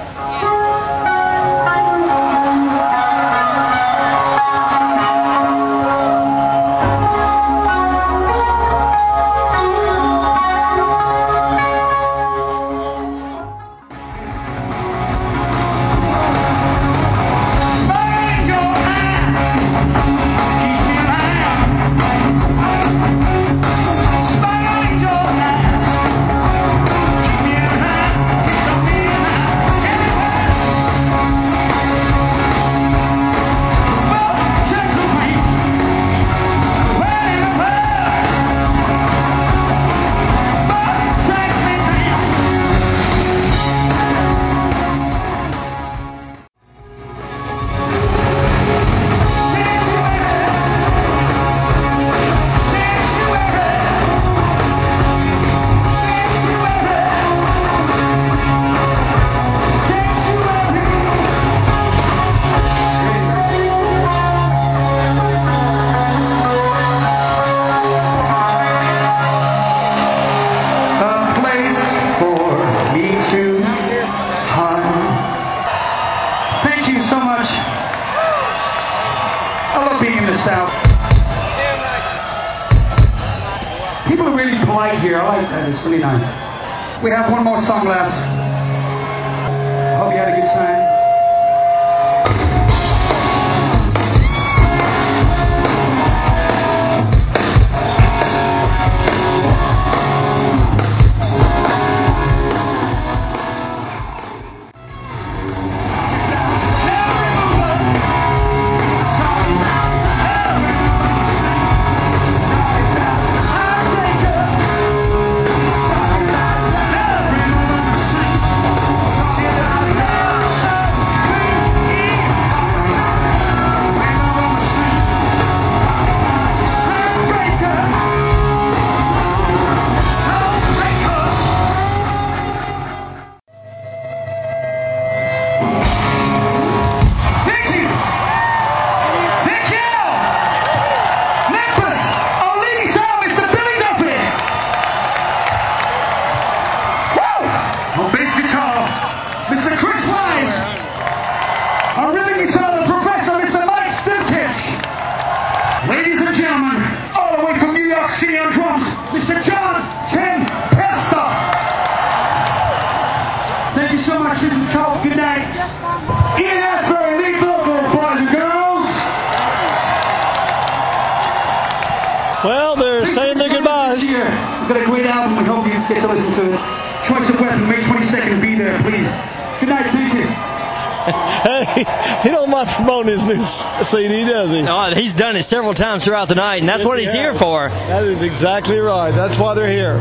CD, 183.81 184.23
does 184.25 184.51
he? 184.51 184.61
Oh, 184.61 184.93
he's 184.93 185.15
done 185.15 185.35
it 185.35 185.43
several 185.43 185.73
times 185.73 186.05
throughout 186.05 186.27
the 186.27 186.35
night, 186.35 186.61
and 186.61 186.69
that's 186.69 186.79
yes, 186.79 186.87
what 186.87 186.99
he's 186.99 187.11
he 187.11 187.17
here 187.17 187.33
for. 187.33 187.69
That 187.69 188.05
is 188.05 188.23
exactly 188.23 188.79
right. 188.79 189.11
That's 189.11 189.39
why 189.39 189.53
they're 189.55 189.67
here. 189.67 189.97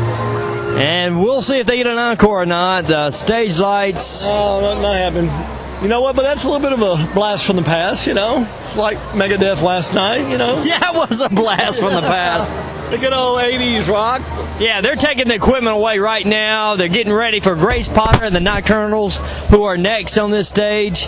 And 0.77 1.21
we'll 1.21 1.41
see 1.41 1.59
if 1.59 1.67
they 1.67 1.77
get 1.77 1.87
an 1.87 1.97
encore 1.97 2.41
or 2.41 2.45
not. 2.45 2.85
The 2.85 3.11
stage 3.11 3.59
lights. 3.59 4.25
Oh, 4.25 4.79
not, 4.81 4.95
happening. 4.95 5.29
You 5.83 5.89
know 5.89 6.01
what? 6.01 6.15
But 6.15 6.23
that's 6.23 6.45
a 6.45 6.49
little 6.49 6.61
bit 6.61 6.73
of 6.73 6.81
a 6.81 7.13
blast 7.13 7.45
from 7.45 7.57
the 7.57 7.63
past. 7.63 8.07
You 8.07 8.13
know, 8.13 8.47
it's 8.59 8.75
like 8.75 8.97
Megadeth 9.13 9.61
last 9.61 9.93
night. 9.93 10.29
You 10.31 10.37
know. 10.37 10.63
Yeah, 10.63 10.79
it 10.81 11.09
was 11.09 11.21
a 11.21 11.29
blast 11.29 11.79
from 11.79 11.93
the 11.93 12.01
past. 12.01 12.49
the 12.89 12.97
good 12.97 13.13
old 13.13 13.39
'80s 13.39 13.87
rock. 13.87 14.21
Yeah, 14.59 14.81
they're 14.81 14.95
taking 14.95 15.27
the 15.27 15.35
equipment 15.35 15.75
away 15.75 15.99
right 15.99 16.25
now. 16.25 16.75
They're 16.75 16.87
getting 16.87 17.13
ready 17.13 17.39
for 17.39 17.55
Grace 17.55 17.87
Potter 17.87 18.23
and 18.23 18.35
the 18.35 18.39
Nocturnals, 18.39 19.17
who 19.49 19.63
are 19.63 19.77
next 19.77 20.17
on 20.17 20.31
this 20.31 20.47
stage. 20.49 21.07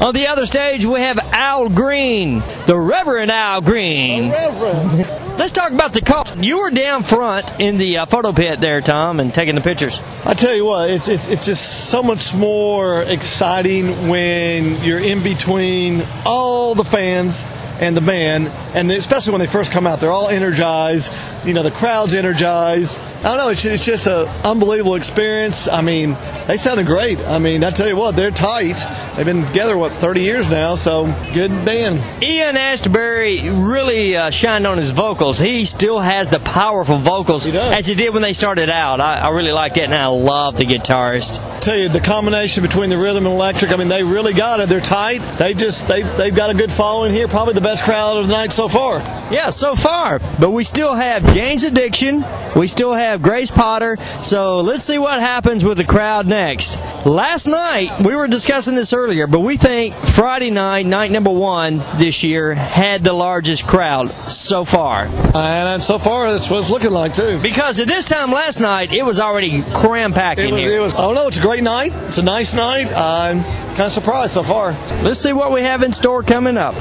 On 0.00 0.12
the 0.12 0.26
other 0.26 0.44
stage, 0.44 0.84
we 0.84 1.00
have 1.00 1.23
Al 1.34 1.68
Green, 1.68 2.44
the 2.66 2.78
Reverend 2.78 3.30
Al 3.32 3.60
Green. 3.60 4.30
Reverend. 4.30 4.98
Let's 5.36 5.50
talk 5.50 5.72
about 5.72 5.92
the 5.92 6.00
Cult. 6.00 6.36
You 6.36 6.60
were 6.60 6.70
down 6.70 7.02
front 7.02 7.60
in 7.60 7.76
the 7.76 7.98
uh, 7.98 8.06
photo 8.06 8.32
pit 8.32 8.60
there, 8.60 8.80
Tom, 8.80 9.18
and 9.18 9.34
taking 9.34 9.56
the 9.56 9.60
pictures. 9.60 10.00
I 10.24 10.34
tell 10.34 10.54
you 10.54 10.64
what, 10.64 10.90
it's, 10.90 11.08
it's 11.08 11.26
it's 11.26 11.44
just 11.44 11.90
so 11.90 12.04
much 12.04 12.32
more 12.34 13.02
exciting 13.02 14.08
when 14.08 14.80
you're 14.84 15.00
in 15.00 15.24
between 15.24 16.04
all 16.24 16.76
the 16.76 16.84
fans 16.84 17.44
and 17.80 17.96
the 17.96 18.00
band, 18.00 18.48
and 18.74 18.90
especially 18.90 19.32
when 19.32 19.40
they 19.40 19.46
first 19.46 19.72
come 19.72 19.86
out, 19.86 20.00
they're 20.00 20.12
all 20.12 20.28
energized. 20.28 21.12
You 21.44 21.54
know, 21.54 21.62
the 21.62 21.70
crowd's 21.70 22.14
energized. 22.14 23.00
I 23.00 23.22
don't 23.22 23.36
know. 23.36 23.48
It's, 23.48 23.64
it's 23.64 23.84
just 23.84 24.06
an 24.06 24.26
unbelievable 24.44 24.94
experience. 24.94 25.68
I 25.68 25.80
mean, 25.82 26.16
they 26.46 26.56
sounded 26.56 26.86
great. 26.86 27.18
I 27.20 27.38
mean, 27.38 27.64
I 27.64 27.70
tell 27.70 27.88
you 27.88 27.96
what, 27.96 28.16
they're 28.16 28.30
tight. 28.30 28.76
They've 29.16 29.26
been 29.26 29.46
together 29.46 29.76
what 29.76 29.92
30 30.00 30.20
years 30.22 30.50
now, 30.50 30.74
so 30.74 31.06
good 31.32 31.50
band. 31.64 32.00
Ian 32.22 32.56
Astbury 32.56 33.42
really 33.68 34.16
uh, 34.16 34.30
shined 34.30 34.66
on 34.66 34.76
his 34.76 34.90
vocals. 34.90 35.38
He 35.38 35.64
still 35.64 36.00
has 36.00 36.28
the 36.28 36.40
powerful 36.40 36.98
vocals 36.98 37.46
as 37.46 37.86
he 37.86 37.94
did 37.94 38.12
when 38.12 38.22
they 38.22 38.32
started 38.32 38.70
out. 38.70 39.00
I, 39.00 39.16
I 39.16 39.28
really 39.30 39.52
like 39.52 39.74
that, 39.74 39.84
and 39.84 39.94
I 39.94 40.06
love 40.06 40.56
the 40.56 40.64
guitarist. 40.64 41.60
tell 41.60 41.76
you 41.76 41.88
the 41.88 42.00
combination 42.00 42.62
between 42.62 42.90
the 42.90 42.98
rhythm 42.98 43.26
and 43.26 43.34
electric. 43.34 43.72
I 43.72 43.76
mean, 43.76 43.88
they 43.88 44.02
really 44.02 44.32
got 44.32 44.60
it. 44.60 44.68
They're 44.68 44.80
tight. 44.80 45.18
They 45.38 45.54
just 45.54 45.88
they 45.88 46.02
they've 46.02 46.34
got 46.34 46.50
a 46.50 46.54
good 46.54 46.72
following 46.72 47.12
here. 47.12 47.28
Probably 47.28 47.54
the 47.54 47.60
best 47.64 47.84
crowd 47.84 48.18
of 48.18 48.28
the 48.28 48.32
night 48.32 48.52
so 48.52 48.68
far. 48.68 48.98
Yeah, 49.32 49.48
so 49.48 49.74
far. 49.74 50.20
But 50.38 50.50
we 50.50 50.64
still 50.64 50.94
have 50.94 51.24
Jane's 51.34 51.64
Addiction. 51.64 52.22
We 52.54 52.68
still 52.68 52.92
have 52.92 53.22
Grace 53.22 53.50
Potter. 53.50 53.96
So 54.22 54.60
let's 54.60 54.84
see 54.84 54.98
what 54.98 55.18
happens 55.18 55.64
with 55.64 55.78
the 55.78 55.84
crowd 55.84 56.26
next. 56.26 56.78
Last 57.06 57.46
night, 57.46 58.04
we 58.04 58.14
were 58.14 58.28
discussing 58.28 58.74
this 58.74 58.92
earlier, 58.92 59.26
but 59.26 59.40
we 59.40 59.56
think 59.56 59.94
Friday 59.94 60.50
night, 60.50 60.84
night 60.84 61.10
number 61.10 61.30
one 61.30 61.78
this 61.96 62.22
year, 62.22 62.54
had 62.54 63.02
the 63.02 63.14
largest 63.14 63.66
crowd 63.66 64.12
so 64.28 64.64
far. 64.64 65.04
Uh, 65.04 65.74
and 65.74 65.82
so 65.82 65.98
far, 65.98 66.30
that's 66.30 66.50
what 66.50 66.60
it's 66.60 66.70
looking 66.70 66.90
like 66.90 67.14
too. 67.14 67.38
Because 67.40 67.80
at 67.80 67.88
this 67.88 68.04
time 68.04 68.30
last 68.30 68.60
night, 68.60 68.92
it 68.92 69.04
was 69.04 69.18
already 69.18 69.62
cram 69.62 70.12
packed 70.12 70.38
in 70.38 70.54
was, 70.54 70.66
here. 70.66 70.76
it 70.76 70.80
was. 70.80 70.92
Oh 70.94 71.14
no, 71.14 71.28
it's 71.28 71.38
a 71.38 71.42
great 71.42 71.62
night. 71.62 71.92
It's 72.08 72.18
a 72.18 72.22
nice 72.22 72.54
night. 72.54 72.88
I'm 72.94 73.42
kind 73.68 73.80
of 73.80 73.92
surprised 73.92 74.34
so 74.34 74.42
far. 74.42 74.72
Let's 75.02 75.20
see 75.20 75.32
what 75.32 75.50
we 75.50 75.62
have 75.62 75.82
in 75.82 75.92
store 75.94 76.22
coming 76.22 76.58
up. 76.58 76.74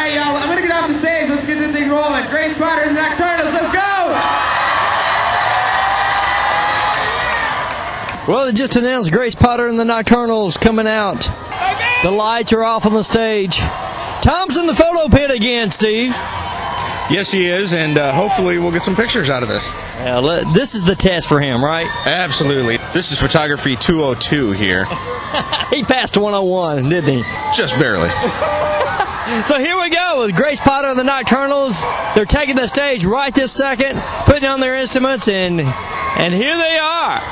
Right, 0.00 0.14
y'all. 0.14 0.36
I'm 0.36 0.48
gonna 0.48 0.62
get 0.62 0.70
off 0.70 0.88
the 0.88 0.94
stage. 0.94 1.28
Let's 1.28 1.46
get 1.46 1.58
this 1.58 1.72
thing 1.72 1.90
rolling. 1.90 2.26
Grace 2.28 2.56
Potter 2.56 2.82
and 2.82 2.96
the 2.96 3.00
Nocturnals. 3.00 3.52
Let's 3.52 3.72
go. 3.72 3.90
Well, 8.32 8.46
they 8.46 8.52
just 8.52 8.76
announced 8.76 9.10
Grace 9.10 9.34
Potter 9.34 9.66
and 9.66 9.78
the 9.78 9.84
Nocturnals 9.84 10.58
coming 10.60 10.86
out. 10.86 11.28
The 12.02 12.10
lights 12.10 12.52
are 12.52 12.62
off 12.62 12.86
on 12.86 12.94
the 12.94 13.02
stage. 13.02 13.56
Tom's 14.22 14.56
in 14.56 14.66
the 14.66 14.74
photo 14.74 15.08
pit 15.08 15.30
again, 15.30 15.70
Steve. 15.70 16.10
Yes, 17.10 17.32
he 17.32 17.48
is, 17.48 17.72
and 17.72 17.98
uh, 17.98 18.12
hopefully 18.12 18.58
we'll 18.58 18.70
get 18.70 18.82
some 18.84 18.94
pictures 18.94 19.30
out 19.30 19.42
of 19.42 19.48
this. 19.48 19.68
Yeah, 19.98 20.18
let- 20.18 20.54
this 20.54 20.76
is 20.76 20.84
the 20.84 20.94
test 20.94 21.28
for 21.28 21.40
him, 21.40 21.64
right? 21.64 21.88
Absolutely. 22.06 22.76
This 22.94 23.10
is 23.10 23.18
photography 23.18 23.74
202 23.74 24.52
here. 24.52 24.84
he 25.70 25.82
passed 25.82 26.16
101, 26.16 26.88
didn't 26.88 27.16
he? 27.16 27.22
Just 27.56 27.76
barely. 27.80 28.10
So 29.30 29.60
here 29.60 29.80
we 29.80 29.90
go 29.90 30.24
with 30.24 30.34
Grace 30.34 30.58
Potter 30.58 30.88
and 30.88 30.98
the 30.98 31.04
Nocturnals. 31.04 31.80
They're 32.16 32.24
taking 32.24 32.56
the 32.56 32.66
stage 32.66 33.04
right 33.04 33.32
this 33.32 33.52
second, 33.52 34.00
putting 34.26 34.48
on 34.48 34.58
their 34.58 34.74
instruments, 34.74 35.28
and 35.28 35.60
and 35.60 36.34
here 36.34 36.56
they 36.58 36.78
are. 36.78 37.22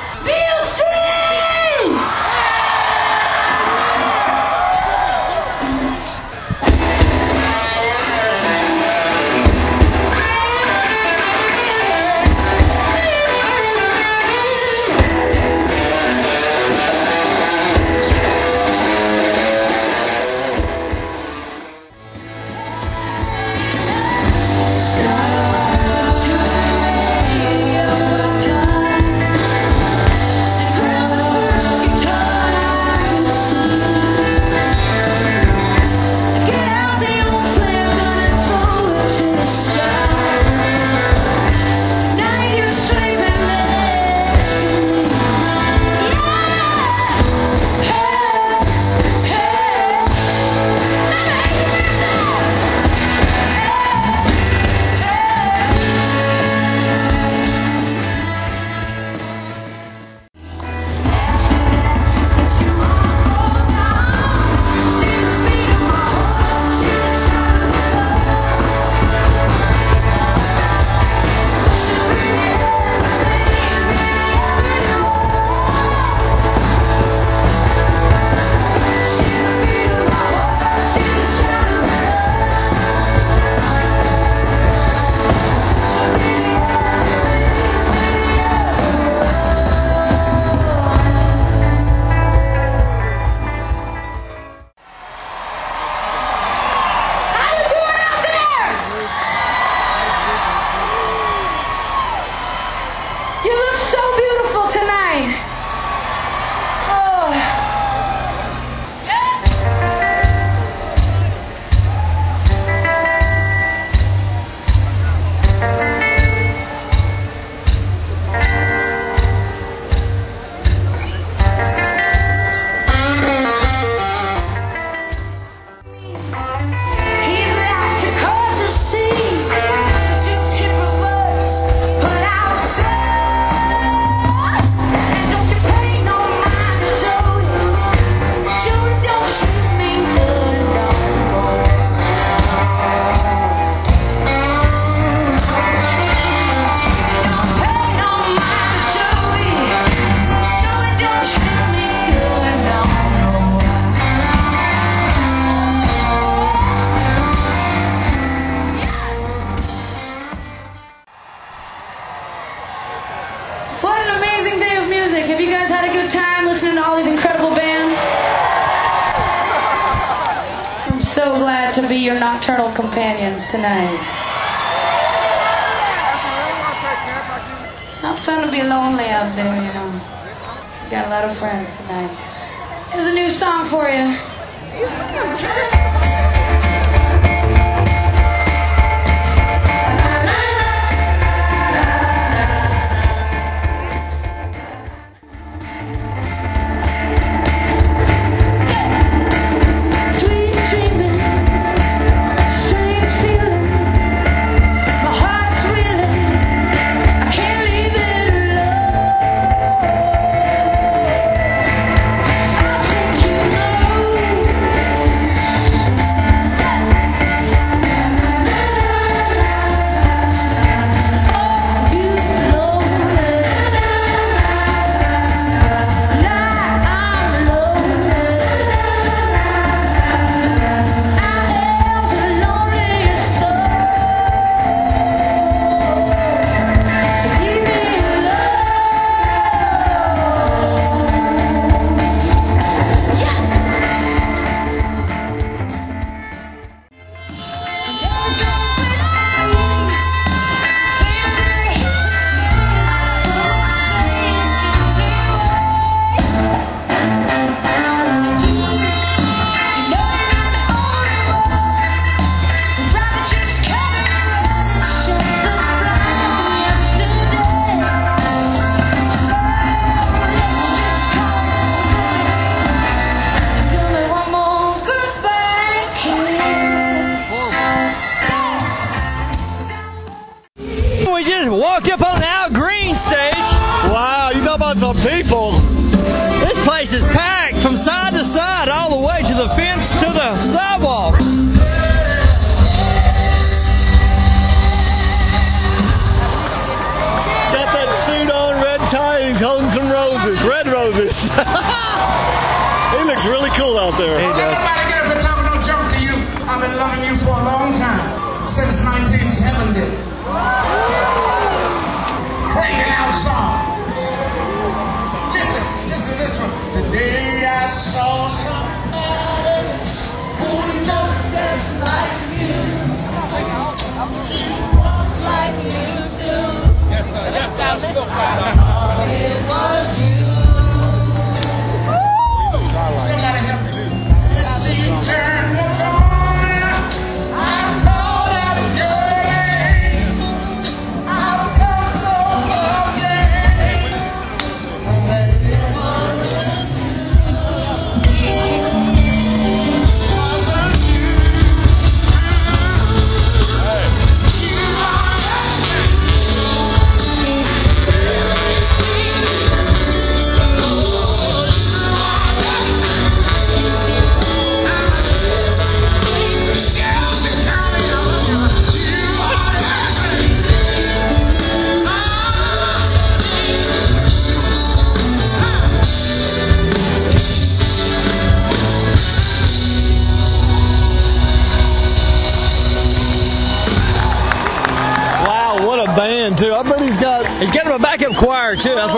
Backup 388.58 388.74
choir 388.74 388.74
too. 388.74 388.74
That's 388.74 388.92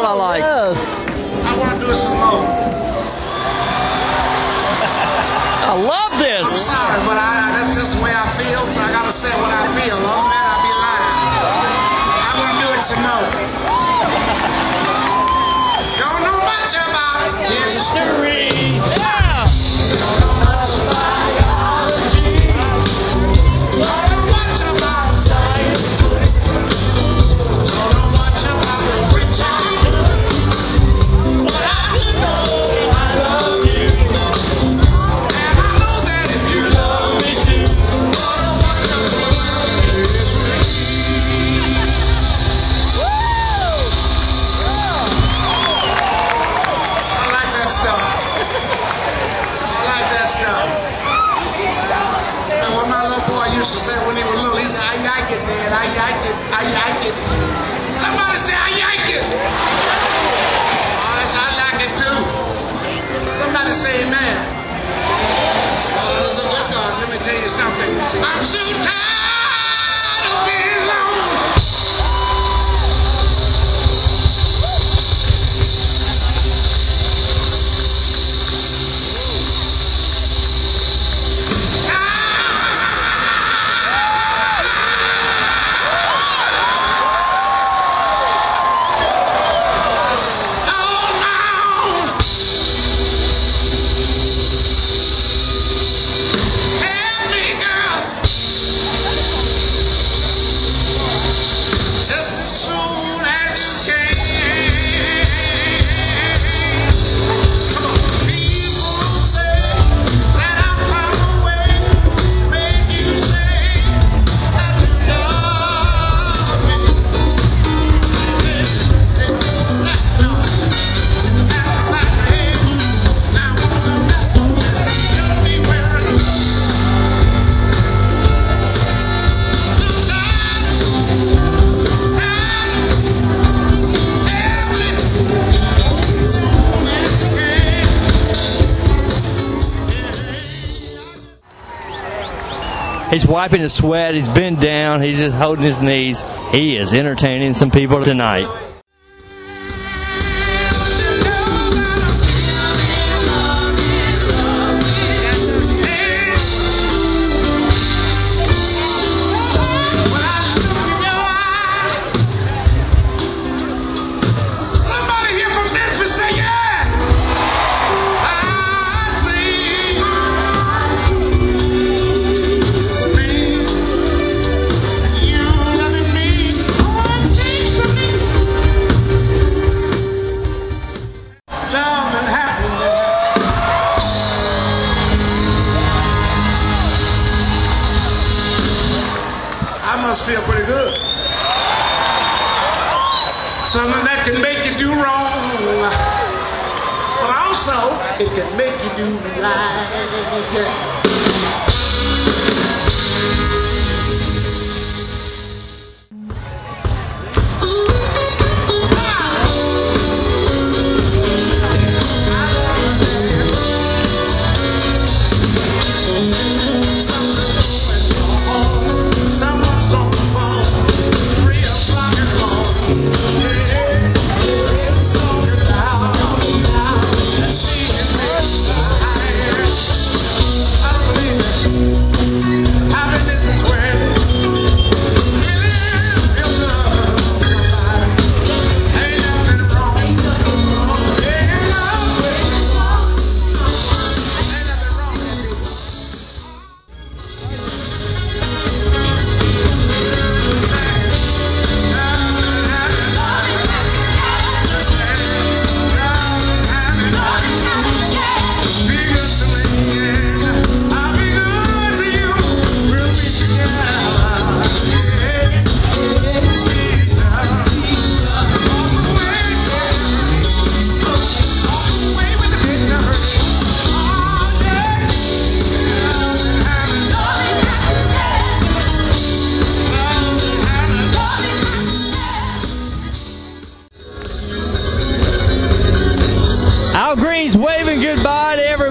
wiping 143.31 143.63
his 143.63 143.73
sweat. 143.73 144.15
He's 144.15 144.29
bent 144.29 144.61
down. 144.61 145.01
He's 145.01 145.19
just 145.19 145.37
holding 145.37 145.65
his 145.65 145.81
knees. 145.81 146.25
He 146.51 146.77
is 146.77 146.93
entertaining 146.93 147.55
some 147.55 147.71
people 147.71 148.03
tonight. 148.03 148.70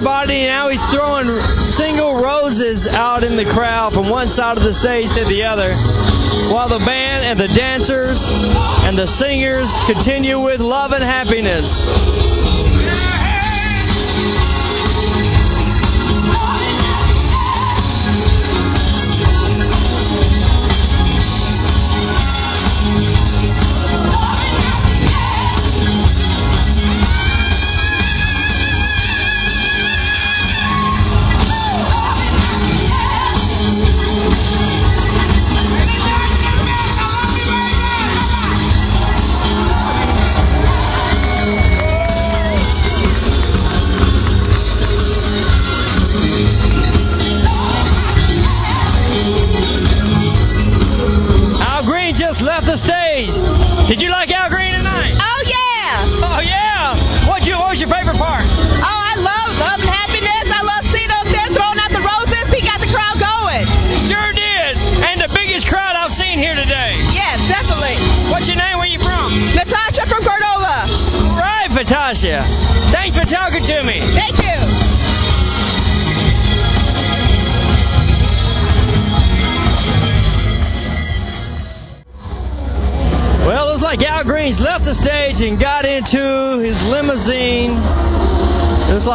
Everybody. 0.00 0.46
Now 0.46 0.68
he's 0.70 0.82
throwing 0.86 1.28
single 1.62 2.22
roses 2.22 2.86
out 2.86 3.22
in 3.22 3.36
the 3.36 3.44
crowd 3.44 3.92
from 3.92 4.08
one 4.08 4.30
side 4.30 4.56
of 4.56 4.64
the 4.64 4.72
stage 4.72 5.12
to 5.12 5.26
the 5.26 5.44
other, 5.44 5.74
while 6.54 6.70
the 6.70 6.82
band 6.86 7.26
and 7.26 7.38
the 7.38 7.54
dancers 7.54 8.32
and 8.32 8.96
the 8.96 9.06
singers 9.06 9.70
continue 9.84 10.40
with 10.40 10.62
love 10.62 10.92
and 10.92 11.04
happiness. 11.04 11.86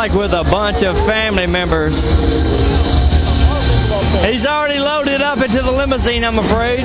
Like 0.09 0.13
with 0.13 0.33
a 0.33 0.43
bunch 0.51 0.83
of 0.83 0.95
family 1.07 1.47
members. 1.47 1.99
He's 4.23 4.45
already 4.45 4.77
loaded 4.77 5.23
up 5.23 5.39
into 5.41 5.63
the 5.63 5.71
limousine, 5.71 6.23
I'm 6.23 6.37
afraid. 6.37 6.83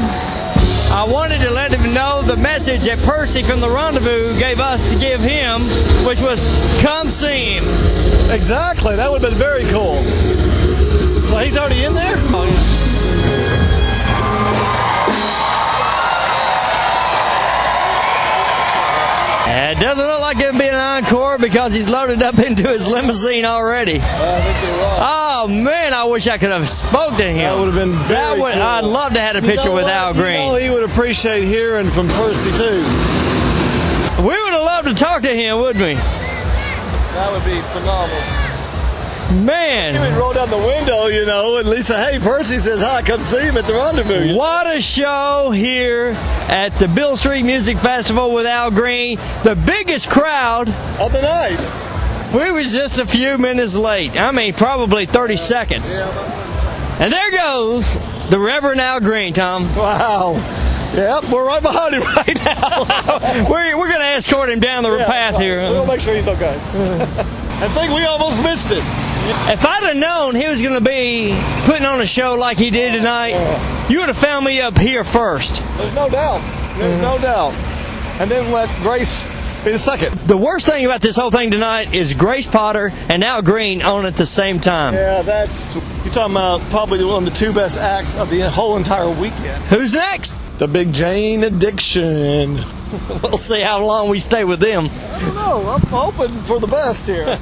I 0.91 1.07
wanted 1.07 1.43
to 1.43 1.51
let 1.51 1.71
him 1.71 1.93
know 1.93 2.23
the 2.23 2.37
message 2.39 2.85
that 2.85 2.99
Percy 3.01 3.43
from 3.43 3.61
the 3.61 3.69
Rendezvous 3.69 4.39
gave 4.39 4.59
us 4.59 4.91
to 4.91 4.99
give 4.99 5.21
him, 5.21 5.61
which 6.07 6.23
was 6.23 6.47
come 6.81 7.11
see 7.11 7.59
him. 7.59 7.65
Exactly. 8.31 8.97
That 8.97 9.13
would 9.13 9.21
have 9.21 9.31
been 9.31 9.39
very 9.39 9.67
cool. 9.67 10.03
So 11.29 11.39
he's 11.41 11.59
already 11.59 11.85
in 11.85 11.93
there? 11.95 12.17
It 19.71 19.79
doesn't 19.79 20.07
look 20.07 20.21
like 20.21 20.39
it'll 20.39 20.39
be 20.39 20.40
an 20.40 20.40
encore 21.05 21.39
because 21.39 21.75
he's 21.75 21.89
loaded 21.89 22.23
up 22.23 22.39
into 22.47 22.69
his 22.69 22.89
limousine 22.89 23.45
already. 23.45 23.99
Oh 24.03 25.47
man, 25.49 25.95
I 25.95 26.05
wish 26.05 26.27
I 26.29 26.39
could 26.39 26.51
have 26.51 26.69
spoke 26.69 27.17
to 27.17 27.25
him. 27.25 27.39
That 27.39 27.59
would 27.59 27.67
have 27.67 27.75
been 27.75 27.93
very 28.05 28.09
That 28.09 28.39
would, 28.39 28.53
cool. 28.55 28.63
I'd 28.63 28.85
love 28.85 29.13
to 29.15 29.21
have 29.21 29.35
had 29.37 29.43
a 29.45 29.47
You 29.47 29.53
picture 29.55 29.69
know 29.71 29.75
with 29.77 29.85
what? 29.85 29.93
Al 29.93 30.15
You 30.15 30.21
Green. 30.23 30.35
know 30.39 30.55
he 30.57 30.71
would 30.71 30.85
appreciate 30.85 31.45
hearing 31.45 31.91
from 31.91 32.09
Percy 32.09 32.51
too. 32.53 32.85
We 34.23 34.35
would 34.43 34.53
have 34.53 34.63
loved 34.63 34.89
to 34.89 34.95
talk 34.95 35.23
to 35.23 35.35
him, 35.35 35.59
wouldn't 35.61 35.85
we? 35.85 35.95
That 35.95 37.33
would 37.33 37.45
be 37.45 37.61
phenomenal. 37.73 38.21
Man. 39.31 39.93
He 39.93 39.99
would 40.01 40.19
roll 40.19 40.33
down 40.33 40.51
the 40.51 40.59
window, 40.59 41.07
you 41.07 41.25
know, 41.25 41.59
and 41.59 41.69
Lisa, 41.69 41.97
hey, 41.97 42.19
Percy 42.19 42.59
says 42.59 42.83
hi, 42.83 43.03
come 43.03 43.23
see 43.23 43.41
him 43.43 43.57
at 43.57 43.67
the 43.67 43.75
rendezvous. 43.75 44.35
What 44.37 44.67
a 44.77 44.81
show 44.81 45.51
here 45.51 46.15
at 46.49 46.71
the 46.81 46.89
Beale 46.89 47.17
Street 47.17 47.45
Music 47.45 47.79
Festival 47.79 48.33
with 48.33 48.45
Al 48.47 48.71
Green. 48.73 49.19
The 49.45 49.55
biggest 49.55 50.11
crowd 50.11 50.69
of 50.99 51.13
the 51.13 51.23
night. 51.23 51.61
We 52.35 52.51
was 52.51 52.73
just 52.73 52.99
a 52.99 53.07
few 53.07 53.39
minutes 53.39 53.75
late. 53.77 54.21
I 54.21 54.31
mean, 54.33 54.53
probably 54.55 55.07
30 55.07 55.37
seconds. 55.37 55.97
And 55.99 57.13
there 57.13 57.31
goes 57.31 57.93
The 58.31 58.39
Reverend 58.39 58.81
Al 58.81 59.01
Green, 59.01 59.33
Tom. 59.33 59.65
Wow. 59.77 60.33
Yep, 60.95 61.31
we're 61.31 61.47
right 61.47 61.63
behind 61.63 61.95
him 61.95 62.03
right 62.17 62.45
now. 62.45 63.49
we're 63.51 63.77
we're 63.79 63.89
going 63.89 64.01
to 64.01 64.07
escort 64.07 64.51
him 64.51 64.59
down 64.59 64.83
the 64.83 64.91
Yeah, 64.97 65.07
path 65.07 65.39
here. 65.39 65.61
We'll 65.71 65.87
make 65.87 66.01
sure 66.01 66.15
he's 66.17 66.27
okay. 66.29 66.59
I 67.63 67.69
think 67.69 67.93
we 67.93 68.05
almost 68.05 68.43
missed 68.43 68.73
it. 68.73 68.83
If 69.53 69.67
I'd 69.67 69.83
have 69.83 69.97
known 69.97 70.35
he 70.35 70.49
was 70.49 70.63
going 70.63 70.75
to 70.75 70.81
be 70.81 71.39
putting 71.67 71.85
on 71.85 72.01
a 72.01 72.07
show 72.07 72.35
like 72.35 72.59
he 72.59 72.71
did 72.71 72.95
tonight, 72.95 73.35
you 73.91 73.99
would 73.99 74.09
have 74.09 74.17
found 74.17 74.47
me 74.47 74.63
up 74.63 74.79
here 74.79 75.05
first. 75.05 75.63
There's 75.77 75.95
no 75.95 76.09
doubt. 76.09 76.41
There's 76.79 77.01
no 77.03 77.19
mm. 77.19 77.23
doubt. 77.23 77.53
And 78.19 78.31
then 78.31 78.51
let 78.51 78.75
Grace 78.81 79.23
be 79.63 79.73
the 79.73 79.79
second. 79.79 80.17
The 80.21 80.39
worst 80.39 80.67
thing 80.67 80.87
about 80.87 81.03
this 81.03 81.17
whole 81.17 81.31
thing 81.31 81.51
tonight 81.51 81.93
is 81.93 82.15
Grace 82.15 82.47
Potter 82.47 82.93
and 83.11 83.23
Al 83.23 83.43
Green 83.43 83.83
on 83.83 84.07
at 84.07 84.17
the 84.17 84.25
same 84.25 84.59
time. 84.59 84.95
Yeah, 84.95 85.21
that's 85.21 85.75
you're 85.75 86.15
talking 86.15 86.33
about 86.33 86.63
probably 86.71 87.05
one 87.05 87.25
of 87.25 87.31
the 87.31 87.37
two 87.37 87.53
best 87.53 87.77
acts 87.77 88.17
of 88.17 88.31
the 88.31 88.49
whole 88.49 88.79
entire 88.79 89.11
weekend. 89.11 89.63
Who's 89.65 89.93
next? 89.93 90.35
The 90.61 90.69
Big 90.69 90.93
Jane 90.93 91.43
Addiction. 91.43 92.61
We'll 93.23 93.39
see 93.39 93.63
how 93.63 93.83
long 93.83 94.11
we 94.11 94.19
stay 94.19 94.45
with 94.45 94.61
them. 94.61 94.91
I 94.91 95.21
don't 95.21 95.35
know. 95.37 95.71
I'm 95.71 95.81
hoping 95.81 96.43
for 96.43 96.59
the 96.59 96.67
best 96.67 97.07
here. 97.07 97.39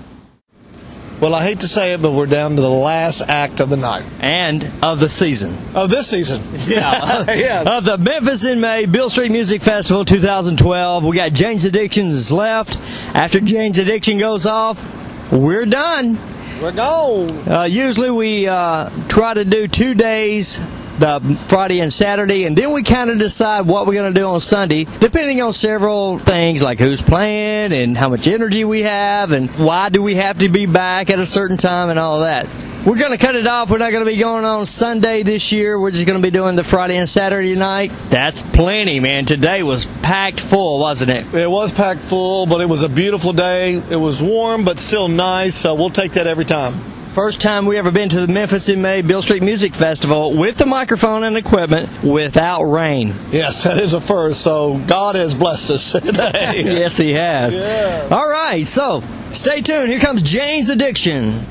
well, 1.20 1.34
I 1.34 1.44
hate 1.44 1.60
to 1.60 1.68
say 1.68 1.94
it, 1.94 2.02
but 2.02 2.12
we're 2.12 2.26
down 2.26 2.56
to 2.56 2.60
the 2.60 2.68
last 2.68 3.22
act 3.22 3.60
of 3.60 3.70
the 3.70 3.76
night. 3.76 4.04
And 4.18 4.68
of 4.82 4.98
the 4.98 5.08
season. 5.08 5.56
Of 5.74 5.88
this 5.88 6.08
season. 6.08 6.42
Yeah. 6.68 7.32
yeah. 7.32 7.76
Of 7.78 7.84
the 7.84 7.96
Memphis 7.96 8.44
in 8.44 8.60
May 8.60 8.84
Beale 8.86 9.08
Street 9.08 9.30
Music 9.30 9.62
Festival 9.62 10.04
2012. 10.04 11.04
We 11.04 11.16
got 11.16 11.32
Jane's 11.32 11.64
Addictions 11.64 12.32
left. 12.32 12.76
After 13.14 13.38
Jane's 13.40 13.78
Addiction 13.78 14.18
goes 14.18 14.44
off, 14.44 14.84
we're 15.32 15.64
done. 15.64 16.18
We're 16.60 16.72
gone. 16.72 17.48
Uh, 17.48 17.62
usually 17.64 18.10
we 18.10 18.48
uh, 18.48 18.90
try 19.08 19.32
to 19.32 19.44
do 19.44 19.68
two 19.68 19.94
days, 19.94 20.60
the 20.98 21.38
Friday 21.48 21.80
and 21.80 21.92
Saturday, 21.92 22.44
and 22.44 22.56
then 22.56 22.72
we 22.72 22.82
kind 22.82 23.10
of 23.10 23.18
decide 23.18 23.66
what 23.66 23.86
we're 23.86 23.94
going 23.94 24.12
to 24.12 24.18
do 24.18 24.26
on 24.26 24.40
Sunday, 24.40 24.84
depending 24.84 25.42
on 25.42 25.52
several 25.52 26.18
things 26.18 26.62
like 26.62 26.78
who's 26.78 27.02
playing 27.02 27.72
and 27.72 27.96
how 27.96 28.08
much 28.08 28.26
energy 28.26 28.64
we 28.64 28.82
have 28.82 29.32
and 29.32 29.50
why 29.56 29.88
do 29.88 30.02
we 30.02 30.14
have 30.14 30.38
to 30.38 30.48
be 30.48 30.66
back 30.66 31.10
at 31.10 31.18
a 31.18 31.26
certain 31.26 31.56
time 31.56 31.90
and 31.90 31.98
all 31.98 32.20
that. 32.20 32.46
We're 32.86 32.98
going 32.98 33.10
to 33.10 33.18
cut 33.18 33.34
it 33.34 33.48
off. 33.48 33.68
We're 33.68 33.78
not 33.78 33.90
going 33.90 34.04
to 34.04 34.10
be 34.10 34.16
going 34.16 34.44
on 34.44 34.64
Sunday 34.64 35.24
this 35.24 35.50
year. 35.50 35.76
We're 35.76 35.90
just 35.90 36.06
going 36.06 36.22
to 36.22 36.24
be 36.24 36.30
doing 36.30 36.54
the 36.54 36.62
Friday 36.62 36.96
and 36.98 37.08
Saturday 37.08 37.56
night. 37.56 37.90
That's 38.10 38.44
plenty, 38.44 39.00
man. 39.00 39.24
Today 39.24 39.64
was 39.64 39.86
packed 40.02 40.38
full, 40.38 40.78
wasn't 40.78 41.10
it? 41.10 41.34
It 41.34 41.50
was 41.50 41.72
packed 41.72 42.02
full, 42.02 42.46
but 42.46 42.60
it 42.60 42.68
was 42.68 42.84
a 42.84 42.88
beautiful 42.88 43.32
day. 43.32 43.74
It 43.90 43.96
was 43.96 44.22
warm, 44.22 44.64
but 44.64 44.78
still 44.78 45.08
nice, 45.08 45.56
so 45.56 45.74
we'll 45.74 45.90
take 45.90 46.12
that 46.12 46.28
every 46.28 46.44
time. 46.44 46.95
First 47.16 47.40
time 47.40 47.64
we 47.64 47.78
ever 47.78 47.90
been 47.90 48.10
to 48.10 48.26
the 48.26 48.30
Memphis 48.30 48.68
in 48.68 48.82
May 48.82 49.00
Beale 49.00 49.22
Street 49.22 49.42
Music 49.42 49.74
Festival 49.74 50.36
with 50.36 50.58
the 50.58 50.66
microphone 50.66 51.24
and 51.24 51.34
equipment 51.34 51.88
without 52.02 52.64
rain. 52.64 53.14
Yes, 53.30 53.64
that 53.64 53.78
is 53.78 53.94
a 53.94 54.02
first, 54.02 54.42
so 54.42 54.76
God 54.86 55.14
has 55.14 55.34
blessed 55.34 55.70
us 55.70 55.92
today. 55.92 56.32
yes, 56.62 56.98
he 56.98 57.12
has. 57.14 57.58
Yeah. 57.58 58.08
All 58.10 58.28
right, 58.28 58.66
so 58.66 59.02
stay 59.32 59.62
tuned. 59.62 59.88
Here 59.88 59.98
comes 59.98 60.20
Jane's 60.20 60.68
Addiction. 60.68 61.46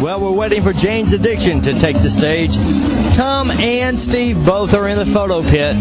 Well, 0.00 0.18
we're 0.20 0.32
waiting 0.32 0.64
for 0.64 0.72
Jane's 0.72 1.12
Addiction 1.12 1.62
to 1.62 1.72
take 1.72 1.94
the 2.02 2.10
stage. 2.10 2.56
Tom 3.14 3.52
and 3.52 4.00
Steve 4.00 4.44
both 4.44 4.74
are 4.74 4.88
in 4.88 4.98
the 4.98 5.06
photo 5.06 5.40
pit. 5.40 5.76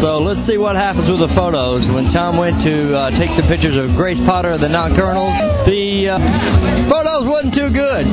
So 0.00 0.20
let's 0.20 0.40
see 0.40 0.58
what 0.58 0.76
happens 0.76 1.10
with 1.10 1.18
the 1.18 1.28
photos. 1.28 1.90
When 1.90 2.08
Tom 2.08 2.36
went 2.36 2.62
to 2.62 2.96
uh, 2.96 3.10
take 3.10 3.30
some 3.30 3.46
pictures 3.46 3.76
of 3.76 3.96
Grace 3.96 4.20
Potter 4.20 4.50
of 4.50 4.60
the 4.60 4.68
Nocturnals, 4.68 5.64
the 5.66 6.10
uh, 6.10 6.88
photos 6.88 7.26
wasn't 7.26 7.52
too 7.54 7.70
good. 7.70 8.06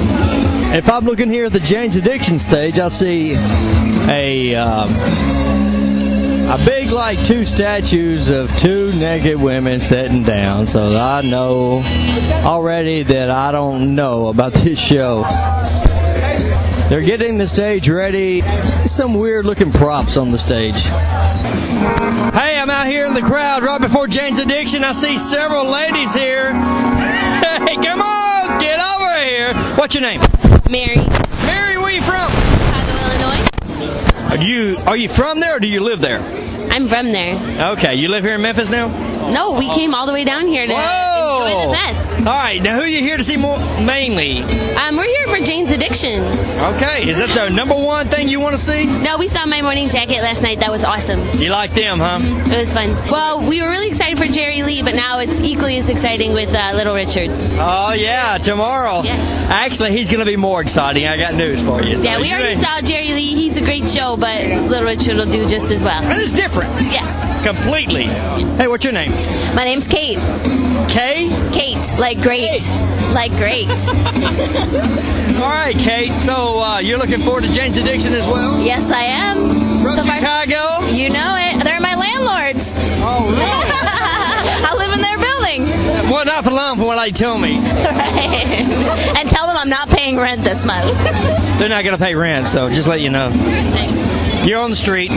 If 0.75 0.89
I'm 0.89 1.05
looking 1.05 1.29
here 1.29 1.45
at 1.45 1.53
the 1.53 1.59
Jane's 1.59 1.95
Addiction 1.95 2.39
stage, 2.39 2.79
I'll 2.79 2.89
see 2.89 3.35
a. 4.09 4.55
Um, 4.55 4.89
a 6.47 6.63
big, 6.63 6.91
like 6.91 7.23
two 7.25 7.43
statues 7.43 8.29
of 8.29 8.55
two 8.59 8.93
naked 8.93 9.41
women 9.41 9.79
sitting 9.79 10.21
down, 10.21 10.67
so 10.67 10.95
I 10.95 11.21
know 11.23 11.81
already 12.45 13.01
that 13.01 13.31
I 13.31 13.51
don't 13.51 13.95
know 13.95 14.27
about 14.27 14.53
this 14.53 14.79
show. 14.79 15.25
They're 16.89 17.01
getting 17.01 17.37
the 17.39 17.47
stage 17.47 17.89
ready. 17.89 18.41
Some 18.85 19.15
weird 19.15 19.45
looking 19.45 19.71
props 19.71 20.17
on 20.17 20.31
the 20.31 20.37
stage. 20.37 20.75
Hey, 22.33 22.59
I'm 22.59 22.69
out 22.69 22.85
here 22.87 23.05
in 23.07 23.13
the 23.15 23.21
crowd 23.21 23.63
right 23.63 23.81
before 23.81 24.07
Jane's 24.07 24.37
Addiction. 24.37 24.83
I 24.83 24.91
see 24.91 25.17
several 25.17 25.69
ladies 25.69 26.13
here. 26.13 26.53
Hey, 27.65 27.77
come 27.77 28.01
on, 28.01 28.59
get 28.59 28.79
over 28.79 29.17
here. 29.23 29.53
What's 29.75 29.95
your 29.95 30.01
name? 30.01 30.19
Mary, 30.69 30.97
Mary, 31.45 31.77
where 31.77 31.89
you 31.89 32.01
from? 32.01 32.29
Chicago, 32.29 32.91
Illinois. 33.05 34.29
Are 34.29 34.37
you 34.37 34.77
are 34.85 34.97
you 34.97 35.07
from 35.09 35.39
there 35.39 35.55
or 35.55 35.59
do 35.59 35.67
you 35.67 35.79
live 35.79 36.01
there? 36.01 36.19
I'm 36.71 36.87
from 36.87 37.11
there. 37.11 37.35
Okay, 37.71 37.95
you 37.95 38.09
live 38.09 38.23
here 38.23 38.35
in 38.35 38.41
Memphis 38.41 38.69
now? 38.69 38.87
No, 39.31 39.53
we 39.57 39.69
came 39.69 39.95
all 39.95 40.05
the 40.05 40.13
way 40.13 40.25
down 40.25 40.47
here 40.47 40.67
to 40.67 40.73
Whoa! 40.73 41.24
Enjoy 41.45 41.67
the 41.67 41.73
fest. 41.73 42.17
All 42.19 42.25
right, 42.25 42.61
now 42.61 42.75
who 42.75 42.81
are 42.81 42.87
you 42.87 42.99
here 42.99 43.17
to 43.17 43.23
see 43.23 43.37
more 43.37 43.57
mainly? 43.81 44.41
Um, 44.75 44.95
we're 44.97 45.05
here 45.05 45.27
for 45.27 45.39
Jane's 45.45 45.71
Addiction. 45.71 46.23
Okay, 46.75 47.07
is 47.09 47.17
that 47.17 47.29
the 47.35 47.49
number 47.49 47.75
one 47.75 48.09
thing 48.09 48.27
you 48.29 48.39
want 48.39 48.55
to 48.55 48.61
see? 48.61 48.85
No, 49.03 49.17
we 49.17 49.27
saw 49.27 49.45
My 49.45 49.61
Morning 49.61 49.89
Jacket 49.89 50.21
last 50.21 50.41
night. 50.41 50.59
That 50.59 50.71
was 50.71 50.83
awesome. 50.83 51.21
You 51.39 51.49
like 51.49 51.73
them, 51.73 51.99
huh? 51.99 52.19
It 52.21 52.57
was 52.59 52.73
fun. 52.73 52.91
Well, 53.11 53.47
we 53.47 53.61
were 53.61 53.69
really 53.69 53.87
excited 53.87 54.17
for 54.17 54.25
Jerry 54.27 54.63
Lee, 54.63 54.81
but 54.83 54.95
now 54.95 55.19
it's 55.19 55.39
equally 55.41 55.77
as 55.77 55.89
exciting 55.89 56.33
with 56.33 56.53
uh, 56.53 56.71
Little 56.73 56.95
Richard. 56.95 57.29
Oh 57.59 57.93
yeah, 57.93 58.37
tomorrow. 58.37 59.01
Yeah. 59.03 59.15
Actually, 59.49 59.91
he's 59.91 60.09
going 60.09 60.19
to 60.19 60.25
be 60.25 60.35
more 60.37 60.61
exciting. 60.61 61.05
I 61.07 61.17
got 61.17 61.33
news 61.35 61.63
for 61.63 61.81
you. 61.81 61.97
So 61.97 62.03
yeah, 62.03 62.19
we 62.19 62.31
already 62.31 62.49
ain't- 62.53 62.59
saw 62.61 62.81
Jerry 62.81 63.09
Lee. 63.13 63.35
He's 63.35 63.57
a 63.57 63.61
great 63.61 63.87
show, 63.87 64.17
but 64.17 64.43
Little 64.43 64.83
Richard 64.85 65.17
will 65.17 65.25
do 65.31 65.47
just 65.47 65.71
as 65.71 65.83
well. 65.83 66.01
And 66.03 66.19
it's 66.21 66.33
different, 66.33 66.71
Yeah. 66.91 67.43
completely. 67.43 68.05
Hey, 68.05 68.67
what's 68.67 68.83
your 68.83 68.93
name? 68.93 69.11
My 69.55 69.63
name's 69.65 69.87
Kate. 69.87 70.17
Kay. 70.89 71.29
Kate, 71.53 71.85
like 71.99 72.21
great. 72.21 72.61
Like 73.13 73.31
great. 73.37 73.67
All 75.41 75.51
right, 75.51 75.75
Kate. 75.77 76.11
So 76.11 76.59
uh, 76.61 76.79
you're 76.79 76.97
looking 76.97 77.21
forward 77.21 77.43
to 77.43 77.51
Jane's 77.51 77.77
Addiction 77.77 78.13
as 78.13 78.25
well? 78.27 78.61
Yes, 78.61 78.89
I 78.91 79.03
am. 79.03 79.49
From 79.81 79.97
So 79.97 80.03
far- 80.03 80.19
Chicago. 80.19 80.85
You 80.87 81.09
know 81.09 81.35
it. 81.39 81.63
They're 81.63 81.79
my 81.81 81.95
landlords. 81.95 82.75
Oh, 83.01 83.25
really? 83.29 83.39
I 84.67 84.73
live 84.77 84.93
in 84.93 85.01
their 85.01 85.17
building. 85.17 86.09
well, 86.11 86.25
not 86.25 86.43
for 86.43 86.51
long, 86.51 86.77
from 86.77 86.87
what 86.87 87.03
they 87.03 87.11
tell 87.11 87.37
me. 87.37 87.55
and 87.57 89.29
tell 89.29 89.47
them 89.47 89.57
I'm 89.57 89.69
not 89.69 89.89
paying 89.89 90.17
rent 90.17 90.43
this 90.43 90.65
month. 90.65 90.97
They're 91.59 91.69
not 91.69 91.83
going 91.83 91.97
to 91.97 92.03
pay 92.03 92.15
rent, 92.15 92.47
so 92.47 92.69
just 92.69 92.87
let 92.87 93.01
you 93.01 93.09
know. 93.09 93.29
You're 94.45 94.61
on 94.61 94.69
the 94.69 94.75
street. 94.75 95.11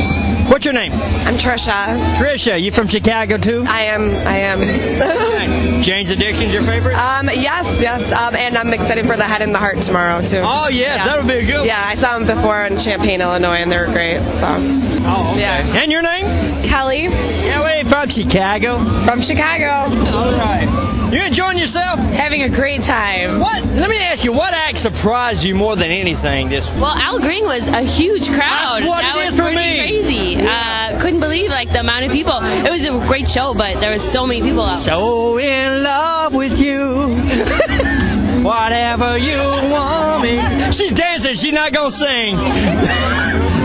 What's 0.49 0.65
your 0.65 0.73
name? 0.75 0.93
I'm 0.93 1.35
Trisha. 1.35 1.99
Trisha. 2.17 2.61
You 2.61 2.73
from 2.73 2.89
Chicago 2.89 3.37
too? 3.37 3.65
I 3.69 3.83
am. 3.83 4.11
I 4.27 4.39
am. 4.39 5.83
Jane's 5.83 6.11
Addiction's 6.11 6.53
your 6.53 6.63
favorite? 6.63 6.95
um, 6.97 7.27
yes, 7.27 7.81
yes. 7.81 8.13
Um, 8.13 8.35
and 8.35 8.57
I'm 8.57 8.73
excited 8.73 9.07
for 9.07 9.17
the 9.17 9.25
Head 9.25 9.43
and 9.43 9.55
the 9.55 9.59
Heart 9.59 9.83
tomorrow 9.83 10.21
too. 10.23 10.41
Oh 10.43 10.69
yes, 10.69 10.99
Yeah. 10.99 11.05
that 11.05 11.19
would 11.19 11.29
be 11.29 11.39
a 11.39 11.47
good. 11.47 11.59
one. 11.59 11.67
Yeah, 11.67 11.77
I 11.85 11.95
saw 11.95 12.19
them 12.19 12.27
before 12.27 12.65
in 12.65 12.79
Champaign, 12.79 13.21
Illinois, 13.21 13.57
and 13.57 13.71
they 13.71 13.79
were 13.79 13.87
great. 13.93 14.19
So. 14.21 14.47
Oh, 15.11 15.31
okay. 15.33 15.41
Yeah. 15.41 15.83
And 15.83 15.93
your 15.93 16.03
name? 16.03 16.25
Kelly 16.65 17.09
Kelly 17.09 17.85
from 17.85 18.09
Chicago. 18.09 18.79
from 19.05 19.21
Chicago. 19.21 19.95
All 20.17 20.33
right. 20.33 20.67
You 21.11 21.23
enjoying 21.23 21.57
yourself? 21.57 21.99
Having 22.01 22.43
a 22.43 22.49
great 22.51 22.83
time. 22.83 23.41
What? 23.41 23.65
Let 23.65 23.89
me 23.89 23.99
ask 23.99 24.25
you. 24.25 24.33
What 24.33 24.53
act 24.53 24.79
surprised 24.79 25.43
you 25.43 25.55
more 25.55 25.75
than 25.75 25.91
anything 25.91 26.51
this 26.51 26.71
week? 26.71 26.83
Well, 26.83 26.95
Al 26.99 27.19
Green 27.19 27.45
was 27.47 27.67
a 27.69 27.81
huge 27.81 28.29
crowd. 28.29 28.83
That's 28.83 28.87
what 28.87 29.01
that 29.01 29.15
it 29.17 29.19
was 29.19 29.29
is 29.31 29.37
for 29.41 29.51
me. 29.51 29.79
crazy. 29.79 30.37
Uh, 30.39 31.01
couldn't 31.01 31.21
believe 31.21 31.49
like 31.49 31.71
the 31.73 31.81
amount 31.81 32.05
of 32.05 32.13
people. 32.13 32.35
It 32.43 32.71
was 32.71 32.85
a 32.85 32.91
great 33.07 33.27
show, 33.31 33.55
but 33.55 33.81
there 33.81 33.91
was 33.91 34.03
so 34.03 34.27
many 34.27 34.43
people 34.43 34.63
out. 34.63 34.75
So 34.75 35.39
in 35.39 35.83
love 35.83 36.35
with 36.35 36.61
you. 36.61 37.17
Whatever 38.45 39.17
you 39.19 39.39
want 39.39 40.23
me. 40.23 40.41
She's 40.73 40.93
dancing. 40.93 41.35
She's 41.35 41.53
not 41.53 41.73
gonna 41.73 41.91
sing. 41.91 42.37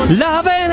Love 0.09 0.47
and 0.47 0.71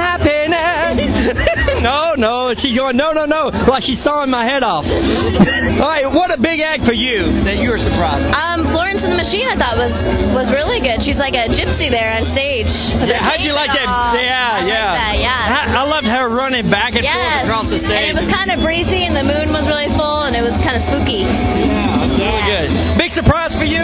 happiness. 0.61 1.83
no, 1.83 2.15
no. 2.17 2.55
She's 2.55 2.77
going. 2.77 2.97
No, 2.97 3.13
no, 3.13 3.25
no. 3.25 3.49
Like 3.69 3.83
she's 3.83 4.01
sawing 4.01 4.31
my 4.31 4.45
head 4.45 4.63
off. 4.63 4.87
All 4.91 5.79
right. 5.89 6.07
What 6.13 6.37
a 6.37 6.41
big 6.41 6.61
act 6.61 6.85
for 6.85 6.93
you 6.93 7.25
that 7.45 7.57
you 7.59 7.71
were 7.71 7.79
surprised. 7.79 8.27
Um, 8.35 8.67
Florence 8.67 9.03
and 9.05 9.13
the 9.13 9.17
Machine, 9.17 9.47
I 9.49 9.57
thought 9.57 9.77
was 9.77 10.09
was 10.35 10.53
really 10.53 10.81
good. 10.81 11.03
She's 11.03 11.19
like 11.19 11.35
a 11.35 11.49
gypsy 11.49 11.91
there 11.91 12.17
on 12.19 12.25
stage. 12.27 12.69
Yeah, 12.95 13.19
how'd 13.23 13.43
you 13.43 13.53
like 13.53 13.71
and 13.71 13.79
that? 13.79 13.89
all. 13.89 14.15
Yeah, 14.23 14.51
I 14.53 14.67
yeah. 14.67 14.93
Like 14.93 15.01
that, 15.01 15.17
yeah. 15.21 15.77
I, 15.79 15.85
I 15.85 15.89
loved 15.91 16.07
her 16.07 16.29
running 16.29 16.71
back 16.71 16.95
and 16.95 17.05
Yes. 17.05 17.17
forth 17.47 17.51
across 17.51 17.71
the 17.71 17.79
stage. 17.79 17.97
And 17.99 18.07
it 18.07 18.15
was 18.15 18.29
kind 18.29 18.51
of 18.51 18.61
breezy, 18.61 19.05
and 19.05 19.15
the 19.17 19.25
moon 19.25 19.53
was 19.53 19.69
really 19.69 19.89
full, 19.89 20.23
and 20.25 20.35
it 20.37 20.43
was 20.43 20.57
kind 20.59 20.77
of 20.77 20.83
spooky. 20.83 21.25
Yeah, 21.25 22.47
Really 22.47 22.69
good. 22.69 22.99
Big 22.99 23.11
surprise 23.11 23.55
for 23.57 23.65
you? 23.65 23.81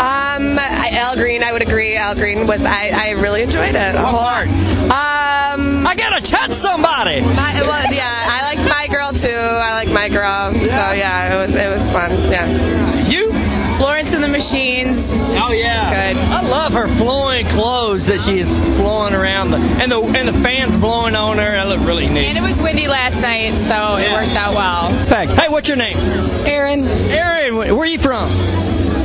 Um, 0.00 0.56
Al 0.58 1.16
Green, 1.16 1.42
I 1.42 1.52
would 1.52 1.62
agree. 1.62 1.96
Al 1.96 2.14
Green 2.14 2.46
was. 2.46 2.60
I, 2.64 2.90
I 2.94 3.10
really 3.20 3.42
enjoyed 3.42 3.74
it. 3.74 3.94
A 3.94 3.98
whole 3.98 4.20
lot. 4.20 4.46
Um, 4.46 4.90
I 5.86 5.94
gotta 5.94 6.20
touch 6.20 6.52
somebody. 6.52 7.20
my, 7.22 7.62
well, 7.62 7.92
yeah, 7.92 8.04
I 8.04 8.54
liked 8.54 8.68
my 8.68 8.86
girl 8.90 9.12
too. 9.12 9.28
I 9.30 9.74
like 9.74 9.88
my 9.88 10.08
girl. 10.08 10.52
So 10.52 10.92
yeah, 10.92 11.32
it 11.34 11.46
was 11.46 11.56
it 11.56 11.68
was 11.68 11.88
fun. 11.90 12.10
Yeah. 12.30 13.06
You? 13.06 13.32
Florence 13.78 14.14
and 14.14 14.24
the 14.24 14.26
the 14.26 14.32
machines. 14.32 15.12
Oh 15.38 15.52
yeah, 15.52 16.12
Good. 16.12 16.22
I 16.32 16.40
love 16.48 16.72
her 16.72 16.88
flowing 16.88 17.46
clothes 17.46 18.06
that 18.06 18.20
she's 18.20 18.56
flowing 18.76 19.14
around 19.14 19.50
the 19.50 19.58
and 19.58 19.90
the 19.90 20.00
and 20.00 20.28
the 20.28 20.32
fans 20.32 20.76
blowing 20.76 21.14
on 21.14 21.38
her. 21.38 21.50
That 21.52 21.68
look 21.68 21.80
really 21.86 22.08
neat. 22.08 22.26
And 22.26 22.38
it 22.38 22.42
was 22.42 22.60
windy 22.60 22.88
last 22.88 23.22
night, 23.22 23.56
so 23.56 23.96
it 23.96 24.10
works 24.12 24.34
out 24.34 24.54
well. 24.54 24.90
fact. 25.06 25.32
Hey, 25.32 25.48
what's 25.48 25.68
your 25.68 25.76
name? 25.76 25.96
Aaron. 26.46 26.82
Aaron, 26.84 27.56
where 27.56 27.78
are 27.78 27.86
you 27.86 27.98
from? 27.98 28.28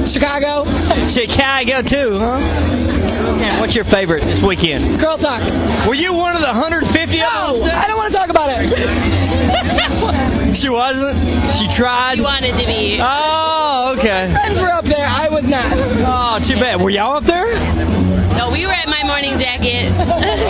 Chicago. 0.05 0.65
Chicago 1.07 1.81
too, 1.81 2.17
huh? 2.19 3.10
Yeah, 3.39 3.59
what's 3.59 3.75
your 3.75 3.85
favorite 3.85 4.23
this 4.23 4.41
weekend? 4.41 4.99
Girl 4.99 5.17
talk. 5.17 5.41
Were 5.87 5.93
you 5.93 6.13
one 6.13 6.35
of 6.35 6.41
the 6.41 6.47
150 6.47 7.17
No, 7.17 7.25
I 7.25 7.85
don't 7.87 7.97
want 7.97 8.11
to 8.11 8.17
talk 8.17 8.29
about 8.29 8.49
it. 8.51 9.81
She 10.55 10.67
wasn't. 10.69 11.17
She 11.55 11.67
tried. 11.73 12.15
She 12.17 12.21
wanted 12.21 12.51
to 12.51 12.65
be. 12.65 12.97
Oh, 13.01 13.95
okay. 13.97 14.29
Friends 14.33 14.59
were 14.61 14.67
up 14.69 14.83
there. 14.83 15.07
I 15.07 15.29
was 15.29 15.49
not. 15.49 15.63
Oh, 15.65 16.39
too 16.43 16.55
bad. 16.55 16.81
Were 16.81 16.89
y'all 16.89 17.15
up 17.15 17.23
there? 17.23 17.53
No, 18.37 18.51
we 18.51 18.65
were 18.65 18.71
at 18.71 18.87
my 18.87 19.01
morning 19.05 19.37
jacket. 19.39 19.89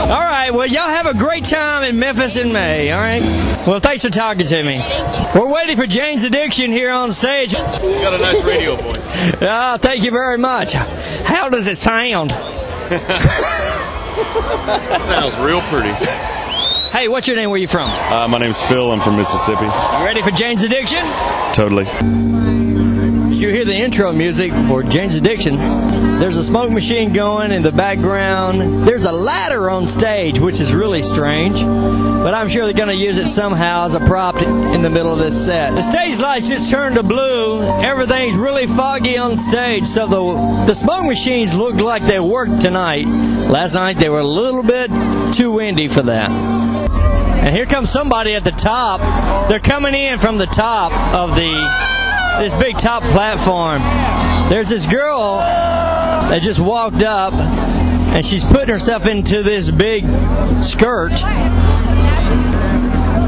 All 0.10 0.20
right. 0.20 0.50
Well, 0.52 0.66
y'all 0.66 0.90
have 0.90 1.06
a 1.06 1.14
great 1.14 1.46
time 1.46 1.84
in 1.84 2.00
Memphis 2.00 2.36
in 2.36 2.52
May. 2.52 2.92
All 2.92 3.00
right. 3.00 3.22
Well, 3.68 3.80
thanks 3.80 4.04
for 4.04 4.10
talking 4.10 4.48
to 4.48 4.64
me. 4.64 4.84
We're 5.36 5.48
waiting 5.48 5.78
for 5.78 5.86
Jane's 5.86 6.24
Addiction 6.24 6.72
here 6.72 6.90
on 6.90 7.12
stage. 7.12 7.52
You 7.54 7.60
got 7.60 8.14
a 8.14 8.18
nice 8.18 8.44
radio 8.44 8.76
voice. 8.76 8.98
Ah, 9.42 9.78
thank 9.80 10.04
you 10.04 10.10
very 10.10 10.38
much. 10.40 10.74
How 10.74 11.48
does 11.50 11.68
it 11.68 11.78
sound? 11.78 12.32
That 14.72 15.02
sounds 15.02 15.38
real 15.38 15.62
pretty. 15.62 15.92
Hey, 16.92 17.08
what's 17.08 17.28
your 17.28 17.36
name? 17.38 17.50
Where 17.50 17.60
you 17.60 17.68
from? 17.68 17.90
Uh, 17.90 18.28
my 18.28 18.38
name's 18.38 18.62
Phil. 18.62 18.92
I'm 18.92 19.00
from 19.00 19.16
Mississippi. 19.18 19.64
You 19.64 20.04
ready 20.06 20.22
for 20.22 20.32
Jane's 20.32 20.64
Addiction? 20.64 21.04
Totally. 21.54 21.86
You 23.42 23.50
hear 23.50 23.66
the 23.66 23.74
intro 23.74 24.14
music 24.14 24.54
for 24.68 24.84
Jane's 24.84 25.16
Addiction? 25.16 25.56
There's 26.20 26.38
a 26.38 26.44
smoke 26.44 26.70
machine 26.70 27.12
going 27.12 27.52
in 27.52 27.64
the 27.64 27.72
background. 27.72 28.86
There's 28.88 29.06
a 29.06 29.12
ladder 29.12 29.68
on 29.68 29.88
stage, 29.88 30.38
which 30.38 30.62
is 30.62 30.76
really 30.76 31.02
strange, 31.02 31.60
but 31.64 32.36
I'm 32.36 32.48
sure 32.50 32.66
they're 32.66 32.74
going 32.74 32.96
to 32.96 33.04
use 33.04 33.18
it 33.18 33.26
somehow 33.26 33.86
as 33.86 33.96
a 33.96 34.00
prop 34.02 34.40
in 34.44 34.84
the 34.84 34.92
middle 34.92 35.12
of 35.12 35.18
this 35.18 35.44
set. 35.44 35.76
The 35.76 35.82
stage 35.82 36.20
lights 36.20 36.50
just 36.50 36.70
turned 36.70 36.98
to 36.98 37.04
blue. 37.04 37.64
Everything's 37.82 38.36
really 38.36 38.68
foggy 38.68 39.18
on 39.18 39.40
stage, 39.40 39.86
so 39.86 40.06
the 40.06 40.66
the 40.68 40.76
smoke 40.76 41.08
machines 41.08 41.56
look 41.56 41.74
like 41.78 42.04
they 42.04 42.20
worked 42.20 42.62
tonight. 42.62 43.08
Last 43.08 43.74
night 43.74 43.98
they 43.98 44.10
were 44.10 44.20
a 44.20 44.28
little 44.28 44.62
bit 44.62 44.92
too 45.34 45.54
windy 45.54 45.88
for 45.88 46.04
that. 46.04 46.30
And 46.30 47.56
here 47.56 47.66
comes 47.66 47.90
somebody 47.90 48.36
at 48.36 48.44
the 48.44 48.52
top. 48.52 49.50
They're 49.50 49.60
coming 49.60 49.96
in 49.96 50.20
from 50.20 50.38
the 50.38 50.46
top 50.46 50.92
of 51.16 51.36
the 51.36 52.11
this 52.42 52.56
big 52.56 52.76
top 52.80 53.04
platform. 53.04 53.84
There's 54.50 54.68
this 54.68 54.88
girl 54.88 55.38
that 55.38 56.42
just 56.42 56.60
walked 56.60 57.04
up 57.04 57.36
and 57.36 58.26
she's 58.26 58.44
putting 58.44 58.70
herself 58.70 59.06
into 59.06 59.44
this 59.44 59.70
big 59.70 60.06
skirt. 60.60 61.12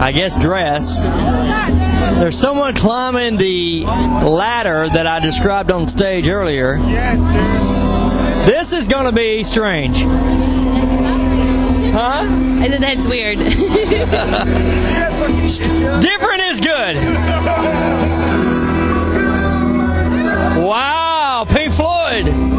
I 0.01 0.11
guess 0.15 0.39
dress. 0.39 1.03
There's 2.15 2.35
someone 2.35 2.73
climbing 2.73 3.37
the 3.37 3.83
ladder 3.83 4.89
that 4.89 5.05
I 5.05 5.19
described 5.19 5.69
on 5.69 5.87
stage 5.87 6.27
earlier. 6.27 6.79
This 8.47 8.73
is 8.73 8.87
going 8.87 9.05
to 9.05 9.11
be 9.11 9.43
strange. 9.43 10.07
Huh? 11.93 12.25
I 12.59 12.67
said 12.67 12.81
that's 12.81 13.05
weird. 13.05 13.37
Different 16.01 16.41
is 16.41 16.59
good. 16.59 17.92
Floyd. 21.75 22.52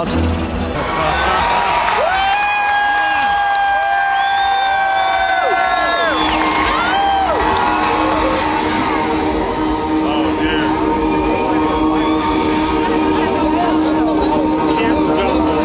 Out. 0.00 0.08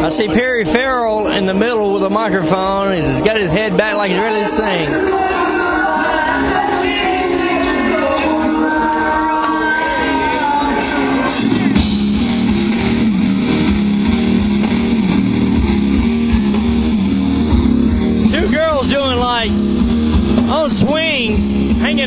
I 0.03 0.09
see 0.09 0.27
Perry 0.27 0.65
Farrell 0.65 1.27
in 1.27 1.45
the 1.45 1.53
middle 1.53 1.93
with 1.93 2.03
a 2.03 2.09
microphone. 2.09 2.93
He's 2.93 3.21
got 3.21 3.37
his 3.37 3.51
head 3.51 3.75
back 3.77 3.95
like 3.95 4.11
he's 4.11 4.19
ready 4.19 4.39
to 4.39 4.45
sing. 4.45 5.24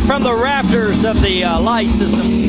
From 0.09 0.23
the 0.23 0.35
rafters 0.35 1.05
of 1.05 1.21
the 1.21 1.45
uh, 1.45 1.61
light 1.61 1.91
system. 1.91 2.48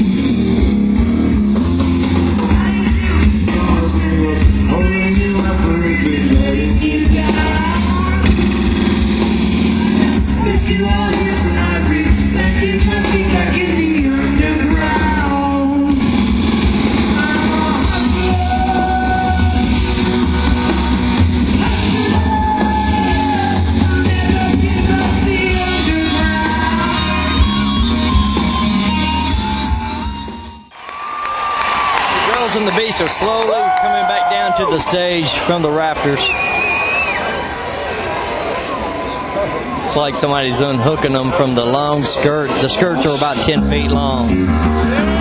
Are 33.01 33.07
slowly 33.07 33.61
coming 33.79 34.07
back 34.07 34.29
down 34.29 34.57
to 34.57 34.65
the 34.65 34.79
stage 34.79 35.29
from 35.29 35.61
the 35.61 35.71
rafters. 35.71 36.19
It's 39.85 39.95
like 39.95 40.15
somebody's 40.15 40.59
unhooking 40.59 41.13
them 41.13 41.31
from 41.31 41.55
the 41.55 41.65
long 41.65 42.03
skirt. 42.03 42.47
The 42.61 42.67
skirts 42.67 43.05
are 43.05 43.15
about 43.15 43.37
10 43.37 43.69
feet 43.69 43.89
long. 43.89 45.18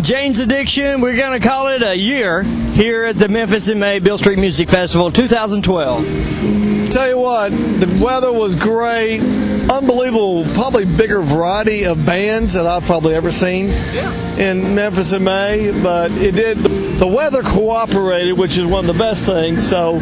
Well, 0.00 0.06
Jane's 0.06 0.38
Addiction. 0.38 1.02
We're 1.02 1.14
going 1.14 1.38
to 1.38 1.46
call 1.46 1.68
it 1.68 1.82
a 1.82 1.94
year 1.94 2.42
here 2.42 3.04
at 3.04 3.18
the 3.18 3.28
Memphis 3.28 3.68
in 3.68 3.78
May 3.78 3.98
Beale 3.98 4.16
Street 4.16 4.38
Music 4.38 4.70
Festival 4.70 5.12
2012. 5.12 6.90
Tell 6.90 7.06
you 7.06 7.18
what, 7.18 7.50
the 7.50 8.00
weather 8.02 8.32
was 8.32 8.54
great. 8.54 9.20
Unbelievable, 9.70 10.46
probably 10.54 10.86
bigger 10.86 11.20
variety 11.20 11.84
of 11.84 12.06
bands 12.06 12.54
that 12.54 12.66
I've 12.66 12.84
probably 12.84 13.14
ever 13.14 13.30
seen 13.30 13.66
in 14.38 14.74
Memphis 14.74 15.12
in 15.12 15.22
May. 15.22 15.70
But 15.82 16.12
it 16.12 16.34
did. 16.34 16.56
The 16.56 17.06
weather 17.06 17.42
cooperated, 17.42 18.38
which 18.38 18.56
is 18.56 18.64
one 18.64 18.88
of 18.88 18.96
the 18.96 18.98
best 18.98 19.26
things. 19.26 19.68
So 19.68 20.00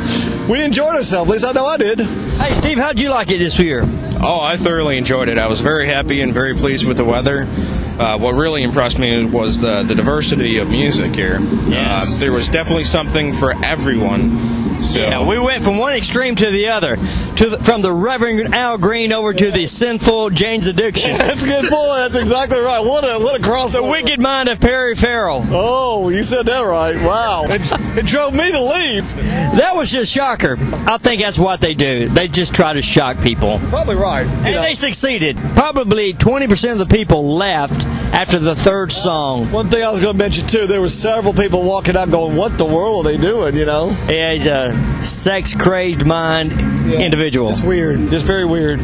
we 0.49 0.63
enjoyed 0.63 0.95
ourselves. 0.95 1.29
At 1.29 1.33
least 1.33 1.45
I 1.45 1.51
know 1.51 1.67
I 1.67 1.77
did. 1.77 2.03
Hey, 2.03 2.55
Steve, 2.55 2.79
how'd 2.79 3.01
you 3.01 3.11
like 3.11 3.33
it 3.33 3.39
this 3.39 3.59
year? 3.59 3.83
Oh, 4.21 4.41
I 4.41 4.59
thoroughly 4.59 4.97
enjoyed 4.97 5.29
it. 5.29 5.39
I 5.39 5.49
was 5.49 5.61
very 5.61 5.89
happy 5.89 6.21
and 6.21 6.33
very 6.33 6.55
pleased 6.55 6.87
with 6.87 6.99
the 6.99 7.05
weather. 7.05 7.49
Uh, 7.99 8.17
what 8.17 8.35
really 8.35 8.63
impressed 8.63 8.99
me 8.99 9.25
was 9.25 9.61
the, 9.61 9.83
the 9.83 9.95
diversity 9.95 10.59
of 10.59 10.71
music 10.71 11.15
here. 11.15 11.41
Yes. 11.41 12.17
Uh, 12.17 12.21
there 12.21 12.33
was 12.33 12.49
definitely 12.49 12.85
something 12.85 13.33
for 13.33 13.53
everyone. 13.65 14.58
So. 14.81 15.01
Yeah, 15.01 15.27
we 15.27 15.39
went 15.39 15.65
from 15.65 15.77
one 15.79 15.95
extreme 15.95 16.35
to 16.37 16.51
the 16.51 16.69
other, 16.69 16.97
to 16.97 17.51
the, 17.51 17.59
from 17.63 17.83
the 17.83 17.93
Reverend 17.93 18.55
Al 18.55 18.79
Green 18.79 19.13
over 19.13 19.33
to 19.35 19.51
the 19.51 19.67
sinful 19.67 20.31
Jane's 20.31 20.67
Addiction. 20.67 21.13
That's 21.19 21.43
a 21.43 21.47
good 21.47 21.69
point. 21.69 21.99
That's 21.99 22.17
exactly 22.17 22.61
right. 22.61 22.81
What 22.81 23.05
a 23.05 23.19
what 23.19 23.41
a 23.41 23.43
crossover. 23.43 23.73
The 23.73 23.83
wicked 23.85 24.21
mind 24.23 24.49
of 24.49 24.61
Perry 24.61 24.95
Farrell. 24.95 25.45
Oh, 25.51 26.09
you 26.09 26.23
said 26.23 26.47
that 26.47 26.61
right. 26.61 26.97
Wow. 26.97 27.45
It, 27.49 27.63
it 27.99 28.07
drove 28.07 28.35
me 28.35 28.51
to 28.53 28.63
leave. 28.63 29.05
That 29.17 29.73
was 29.75 29.91
just 29.91 30.13
shocker. 30.13 30.57
I 30.61 30.99
think 30.99 31.23
that's 31.23 31.39
what 31.39 31.61
they 31.61 31.75
do. 31.75 32.09
They 32.09 32.29
just 32.29 32.55
try 32.55 32.73
to 32.73 32.83
shock 32.83 33.21
people. 33.21 33.59
Probably 33.71 33.97
right. 33.97 34.23
You 34.25 34.31
And 34.31 34.55
know. 34.55 34.63
they 34.63 34.75
succeeded. 34.75 35.37
Probably 35.55 36.15
20% 36.15 36.73
of 36.73 36.79
the 36.79 36.87
people 36.87 37.35
left 37.35 37.87
after 37.87 38.39
the 38.39 38.55
third 38.55 38.93
song. 38.93 39.51
One 39.53 39.69
thing 39.71 39.83
I 39.83 39.91
was 39.91 40.01
going 40.01 40.15
to 40.15 40.19
mention 40.19 40.47
too, 40.47 40.67
there 40.67 40.81
were 40.81 40.89
several 40.89 41.33
people 41.35 41.63
walking 41.65 41.97
out 41.97 42.11
going, 42.11 42.37
"What 42.37 42.57
the 42.59 42.65
world 42.65 43.07
are 43.07 43.11
they 43.11 43.19
doing?" 43.19 43.55
You 43.57 43.67
know, 43.67 43.97
Yeah, 44.09 44.33
he's 44.33 44.47
a 44.47 44.68
sex 45.03 45.55
crazed 45.55 46.07
mind 46.07 46.53
individual. 46.93 47.51
it's 47.51 47.63
weird, 47.63 48.11
just 48.11 48.25
very 48.25 48.45
weird. 48.45 48.81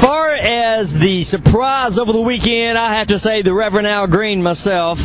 Far 0.00 0.30
as 0.30 0.98
the 0.98 1.22
surprise 1.22 1.98
over 1.98 2.12
the 2.12 2.20
weekend, 2.20 2.78
I 2.78 2.94
have 2.94 3.08
to 3.08 3.18
say 3.18 3.42
the 3.42 3.52
Reverend 3.52 3.86
Al 3.86 4.06
Green 4.06 4.42
myself. 4.42 5.00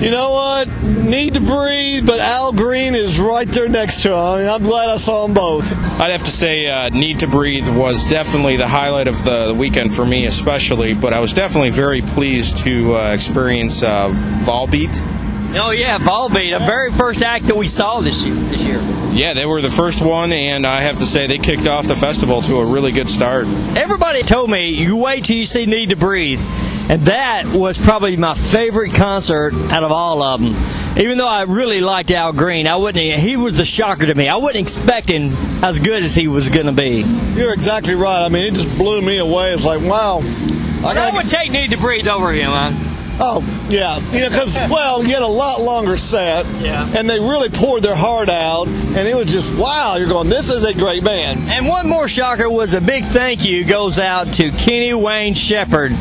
You 0.00 0.10
know 0.10 0.30
what? 0.30 0.66
Need 0.82 1.34
to 1.34 1.40
breathe, 1.40 2.06
but 2.06 2.20
Al 2.20 2.52
Green 2.54 2.94
is 2.94 3.20
right 3.20 3.46
there 3.46 3.68
next 3.68 4.02
to 4.02 4.12
him. 4.12 4.16
I 4.16 4.38
mean, 4.40 4.48
I'm 4.48 4.62
glad 4.62 4.88
I 4.88 4.96
saw 4.96 5.26
them 5.26 5.34
both. 5.34 5.70
I'd 6.00 6.10
have 6.10 6.22
to 6.22 6.30
say 6.30 6.66
uh, 6.68 6.88
Need 6.88 7.20
to 7.20 7.26
Breathe 7.26 7.68
was 7.68 8.08
definitely 8.08 8.56
the 8.56 8.66
highlight 8.66 9.08
of 9.08 9.22
the, 9.24 9.48
the 9.48 9.54
weekend 9.54 9.94
for 9.94 10.06
me, 10.06 10.24
especially, 10.24 10.94
but 10.94 11.12
I 11.12 11.20
was 11.20 11.34
definitely 11.34 11.68
very 11.68 12.00
pleased 12.00 12.56
to 12.64 12.96
uh, 12.96 13.12
experience 13.12 13.82
uh, 13.82 14.08
Volbeat. 14.44 15.19
Oh 15.52 15.72
yeah, 15.72 15.98
Volbeat, 15.98 16.56
the 16.56 16.64
very 16.64 16.92
first 16.92 17.22
act 17.22 17.46
that 17.46 17.56
we 17.56 17.66
saw 17.66 18.00
this 18.00 18.22
year. 18.22 18.34
This 18.34 18.62
year. 18.62 18.80
Yeah, 19.12 19.34
they 19.34 19.46
were 19.46 19.60
the 19.60 19.70
first 19.70 20.00
one, 20.00 20.32
and 20.32 20.64
I 20.64 20.82
have 20.82 20.98
to 21.00 21.06
say 21.06 21.26
they 21.26 21.38
kicked 21.38 21.66
off 21.66 21.88
the 21.88 21.96
festival 21.96 22.40
to 22.42 22.60
a 22.60 22.64
really 22.64 22.92
good 22.92 23.08
start. 23.08 23.46
Everybody 23.76 24.22
told 24.22 24.48
me 24.48 24.70
you 24.70 24.96
wait 24.96 25.24
till 25.24 25.36
you 25.36 25.46
see 25.46 25.66
Need 25.66 25.90
to 25.90 25.96
Breathe, 25.96 26.40
and 26.88 27.02
that 27.02 27.46
was 27.46 27.76
probably 27.78 28.16
my 28.16 28.34
favorite 28.34 28.94
concert 28.94 29.52
out 29.72 29.82
of 29.82 29.90
all 29.90 30.22
of 30.22 30.40
them. 30.40 30.54
Even 30.96 31.18
though 31.18 31.28
I 31.28 31.42
really 31.42 31.80
liked 31.80 32.12
Al 32.12 32.32
Green, 32.32 32.68
I 32.68 32.76
wouldn't. 32.76 33.18
He 33.18 33.36
was 33.36 33.56
the 33.56 33.64
shocker 33.64 34.06
to 34.06 34.14
me. 34.14 34.28
I 34.28 34.36
wasn't 34.36 34.62
expecting 34.62 35.32
as 35.64 35.80
good 35.80 36.04
as 36.04 36.14
he 36.14 36.28
was 36.28 36.48
going 36.48 36.66
to 36.66 36.72
be. 36.72 37.04
You're 37.34 37.52
exactly 37.52 37.96
right. 37.96 38.24
I 38.24 38.28
mean, 38.28 38.44
it 38.44 38.54
just 38.54 38.78
blew 38.78 39.02
me 39.02 39.18
away. 39.18 39.52
It's 39.52 39.64
like, 39.64 39.82
wow. 39.82 40.20
I 40.20 40.90
I 40.90 40.94
gotta 40.94 41.16
would 41.16 41.28
take 41.28 41.50
Need 41.50 41.70
to 41.70 41.76
Breathe 41.76 42.06
over 42.06 42.32
him, 42.32 42.52
huh? 42.52 42.89
Oh, 43.22 43.42
yeah. 43.68 43.98
You 44.12 44.20
know, 44.20 44.28
because, 44.30 44.56
well, 44.70 45.04
you 45.04 45.10
had 45.10 45.22
a 45.22 45.26
lot 45.26 45.60
longer 45.60 45.96
set. 45.96 46.46
Yeah. 46.62 46.90
And 46.96 47.08
they 47.08 47.20
really 47.20 47.50
poured 47.50 47.82
their 47.82 47.94
heart 47.94 48.30
out. 48.30 48.66
And 48.66 49.06
it 49.06 49.14
was 49.14 49.30
just, 49.30 49.54
wow, 49.54 49.96
you're 49.96 50.08
going, 50.08 50.30
this 50.30 50.48
is 50.48 50.64
a 50.64 50.72
great 50.72 51.04
band. 51.04 51.50
And 51.50 51.68
one 51.68 51.88
more 51.88 52.08
shocker 52.08 52.48
was 52.48 52.72
a 52.72 52.80
big 52.80 53.04
thank 53.04 53.44
you 53.44 53.64
goes 53.64 53.98
out 53.98 54.32
to 54.34 54.50
Kenny 54.52 54.94
Wayne 54.94 55.34
Shepherd 55.34 55.92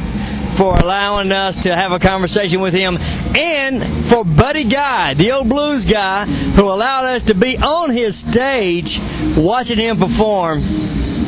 for 0.55 0.75
allowing 0.75 1.31
us 1.31 1.59
to 1.59 1.75
have 1.75 1.91
a 1.91 1.99
conversation 1.99 2.59
with 2.59 2.73
him 2.73 2.97
and 3.35 3.83
for 4.07 4.25
Buddy 4.25 4.65
Guy, 4.65 5.13
the 5.13 5.31
old 5.31 5.47
blues 5.47 5.85
guy, 5.85 6.25
who 6.25 6.69
allowed 6.69 7.05
us 7.05 7.23
to 7.23 7.33
be 7.33 7.57
on 7.57 7.91
his 7.91 8.17
stage 8.17 8.99
watching 9.37 9.77
him 9.77 9.97
perform. 9.97 10.61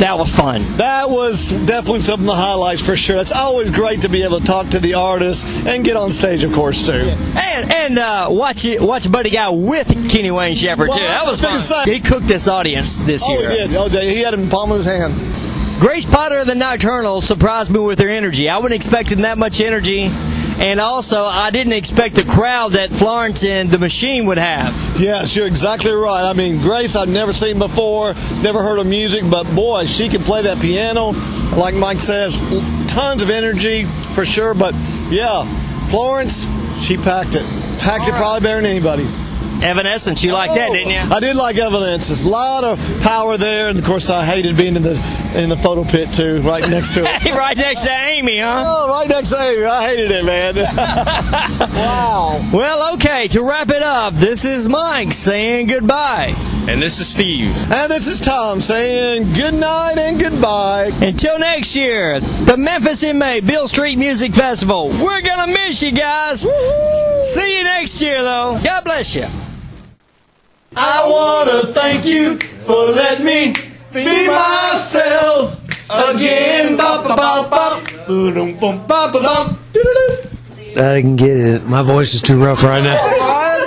That 0.02 0.18
was 0.18 0.34
fun. 0.36 0.64
That 0.78 1.12
was 1.12 1.52
definitely 1.52 2.02
some 2.02 2.22
of 2.22 2.26
the 2.26 2.34
highlights 2.36 2.82
for 2.82 2.96
sure. 2.96 3.18
It's 3.20 3.32
always 3.32 3.70
great 3.70 4.02
to 4.02 4.10
be 4.10 4.24
able 4.24 4.40
to 4.40 4.46
talk 4.46 4.70
to 4.70 4.80
the 4.80 4.96
artists 4.96 5.46
and 5.68 5.86
get 5.86 5.96
on 5.96 6.10
stage, 6.10 6.44
of 6.44 6.52
course, 6.54 6.86
too. 6.88 6.94
And 6.94 7.72
and 7.72 8.00
uh, 8.00 8.26
watch 8.32 8.66
it, 8.66 8.82
watch 8.82 9.12
Buddy 9.12 9.30
Guy 9.30 9.50
with 9.50 10.10
Kenny 10.10 10.32
Wayne 10.32 10.56
Shepherd 10.56 10.92
too. 10.92 11.00
That 11.00 11.26
was 11.26 11.40
fun. 11.40 11.60
say- 11.60 11.84
He 11.94 12.00
cooked 12.00 12.28
this 12.28 12.48
audience 12.48 12.98
this 12.98 13.24
Oh, 13.24 13.32
year. 13.32 13.52
he 13.52 13.58
did. 13.58 13.76
Oh, 13.76 13.90
he 13.90 14.22
had 14.22 14.34
the 14.34 14.50
palm 14.50 14.72
of 14.72 14.78
his 14.78 14.88
hand. 14.88 15.14
Grace 15.80 16.06
Potter 16.06 16.38
of 16.40 16.48
the 16.48 16.56
Nocturnal 16.56 17.22
surprised 17.22 17.70
me 17.72 17.80
with 17.80 18.00
her 18.00 18.10
energy. 18.10 18.50
I 18.50 18.58
wasn't 18.58 18.74
expecting 18.74 19.22
that 19.22 19.38
much 19.38 19.62
energy. 19.62 20.10
And 20.60 20.80
also, 20.80 21.26
I 21.26 21.50
didn't 21.50 21.74
expect 21.74 22.16
the 22.16 22.24
crowd 22.24 22.74
that 22.74 22.92
Florence 22.92 23.44
and 23.44 23.70
the 23.70 23.80
Machine 23.80 24.26
would 24.28 24.38
have. 24.38 24.76
Yes, 25.00 25.36
you're 25.36 25.48
exactly 25.48 25.92
right. 25.92 26.24
I 26.24 26.34
mean, 26.34 26.60
Grace, 26.60 26.96
I've 26.96 27.10
never 27.10 27.34
seen 27.34 27.58
before, 27.58 28.14
never 28.42 28.62
heard 28.62 28.80
of 28.80 28.86
music, 28.86 29.24
but 29.30 29.44
boy, 29.56 29.86
she 29.86 30.08
can 30.08 30.24
play 30.24 30.44
that 30.44 30.60
piano. 30.60 31.14
Like 31.58 31.74
Mike 31.76 32.00
says, 32.00 32.38
tons 32.88 33.22
of 33.22 33.30
energy 33.30 33.86
for 34.14 34.26
sure. 34.26 34.54
But 34.54 34.76
yeah, 35.10 35.46
Florence, 35.90 36.46
she 36.80 36.98
packed 36.98 37.36
it. 37.36 37.44
Packed 37.80 38.08
it 38.08 38.14
probably 38.14 38.42
better 38.42 38.62
than 38.62 38.70
anybody. 38.70 39.08
Evanescence, 39.62 40.24
you 40.24 40.34
liked 40.34 40.56
that, 40.56 40.72
didn't 40.72 40.90
you? 40.90 41.00
Oh, 41.00 41.16
I 41.16 41.20
did 41.20 41.36
like 41.36 41.58
Evanescence. 41.58 42.08
There's 42.08 42.26
a 42.26 42.30
lot 42.30 42.64
of 42.64 42.80
power 43.02 43.38
there, 43.38 43.70
and 43.70 43.78
of 43.78 43.86
course, 43.86 44.10
I 44.10 44.26
hated 44.26 44.58
being 44.58 44.76
in 44.76 44.84
the 44.84 45.32
in 45.36 45.50
the 45.50 45.56
photo 45.56 45.84
pit 45.84 46.10
too, 46.14 46.42
right 46.42 46.68
next 46.68 46.94
to 46.96 47.04
it. 47.04 47.26
right 47.36 47.56
next 47.56 47.84
to 47.84 47.92
Amy, 47.92 48.40
huh? 48.40 48.64
Oh, 48.66 48.90
right 48.90 49.08
next 49.08 49.30
to 49.30 49.38
Amy. 49.40 49.66
I 49.66 49.88
hated 49.88 50.12
it, 50.12 50.26
man. 50.26 50.56
wow. 51.76 52.50
Well, 52.52 52.94
okay, 52.96 53.28
to 53.30 53.44
wrap 53.44 53.70
it 53.70 53.84
up, 53.84 54.14
this 54.16 54.46
is 54.46 54.68
Mike 54.68 55.14
saying 55.14 55.68
goodbye. 55.68 56.34
And 56.68 56.82
this 56.82 57.00
is 57.00 57.08
Steve. 57.08 57.56
And 57.72 57.92
this 57.92 58.08
is 58.08 58.20
Tom 58.20 58.62
saying 58.62 59.34
good 59.34 59.54
night 59.54 59.98
and 59.98 60.20
goodbye. 60.20 60.92
Until 61.02 61.40
next 61.40 61.76
year, 61.76 62.20
the 62.20 62.56
Memphis 62.58 63.04
in 63.04 63.18
May 63.18 63.40
Beale 63.40 63.68
Street 63.68 63.98
Music 63.98 64.34
Festival. 64.36 64.90
We're 65.02 65.22
gonna 65.22 65.52
miss 65.52 65.82
you 65.82 65.92
guys. 65.92 66.42
See 66.42 67.58
you 67.58 67.64
next 67.64 68.02
year, 68.02 68.24
though. 68.24 68.60
God 68.64 68.84
bless 68.84 69.16
you. 69.16 69.26
I 70.76 71.06
want 71.08 71.50
to 71.50 71.68
thank 71.74 72.06
you 72.06 72.38
for 72.40 72.86
letting 72.88 73.26
me 73.26 73.54
be 73.94 74.28
myself 74.28 75.60
again. 75.90 76.78
I 80.78 80.96
didn't 80.96 81.18
get 81.18 81.38
it. 81.38 81.66
My 81.66 81.82
voice 81.84 82.14
is 82.14 82.22
too 82.22 82.42
rough 82.42 82.64
right 82.64 82.82
now. 82.82 83.61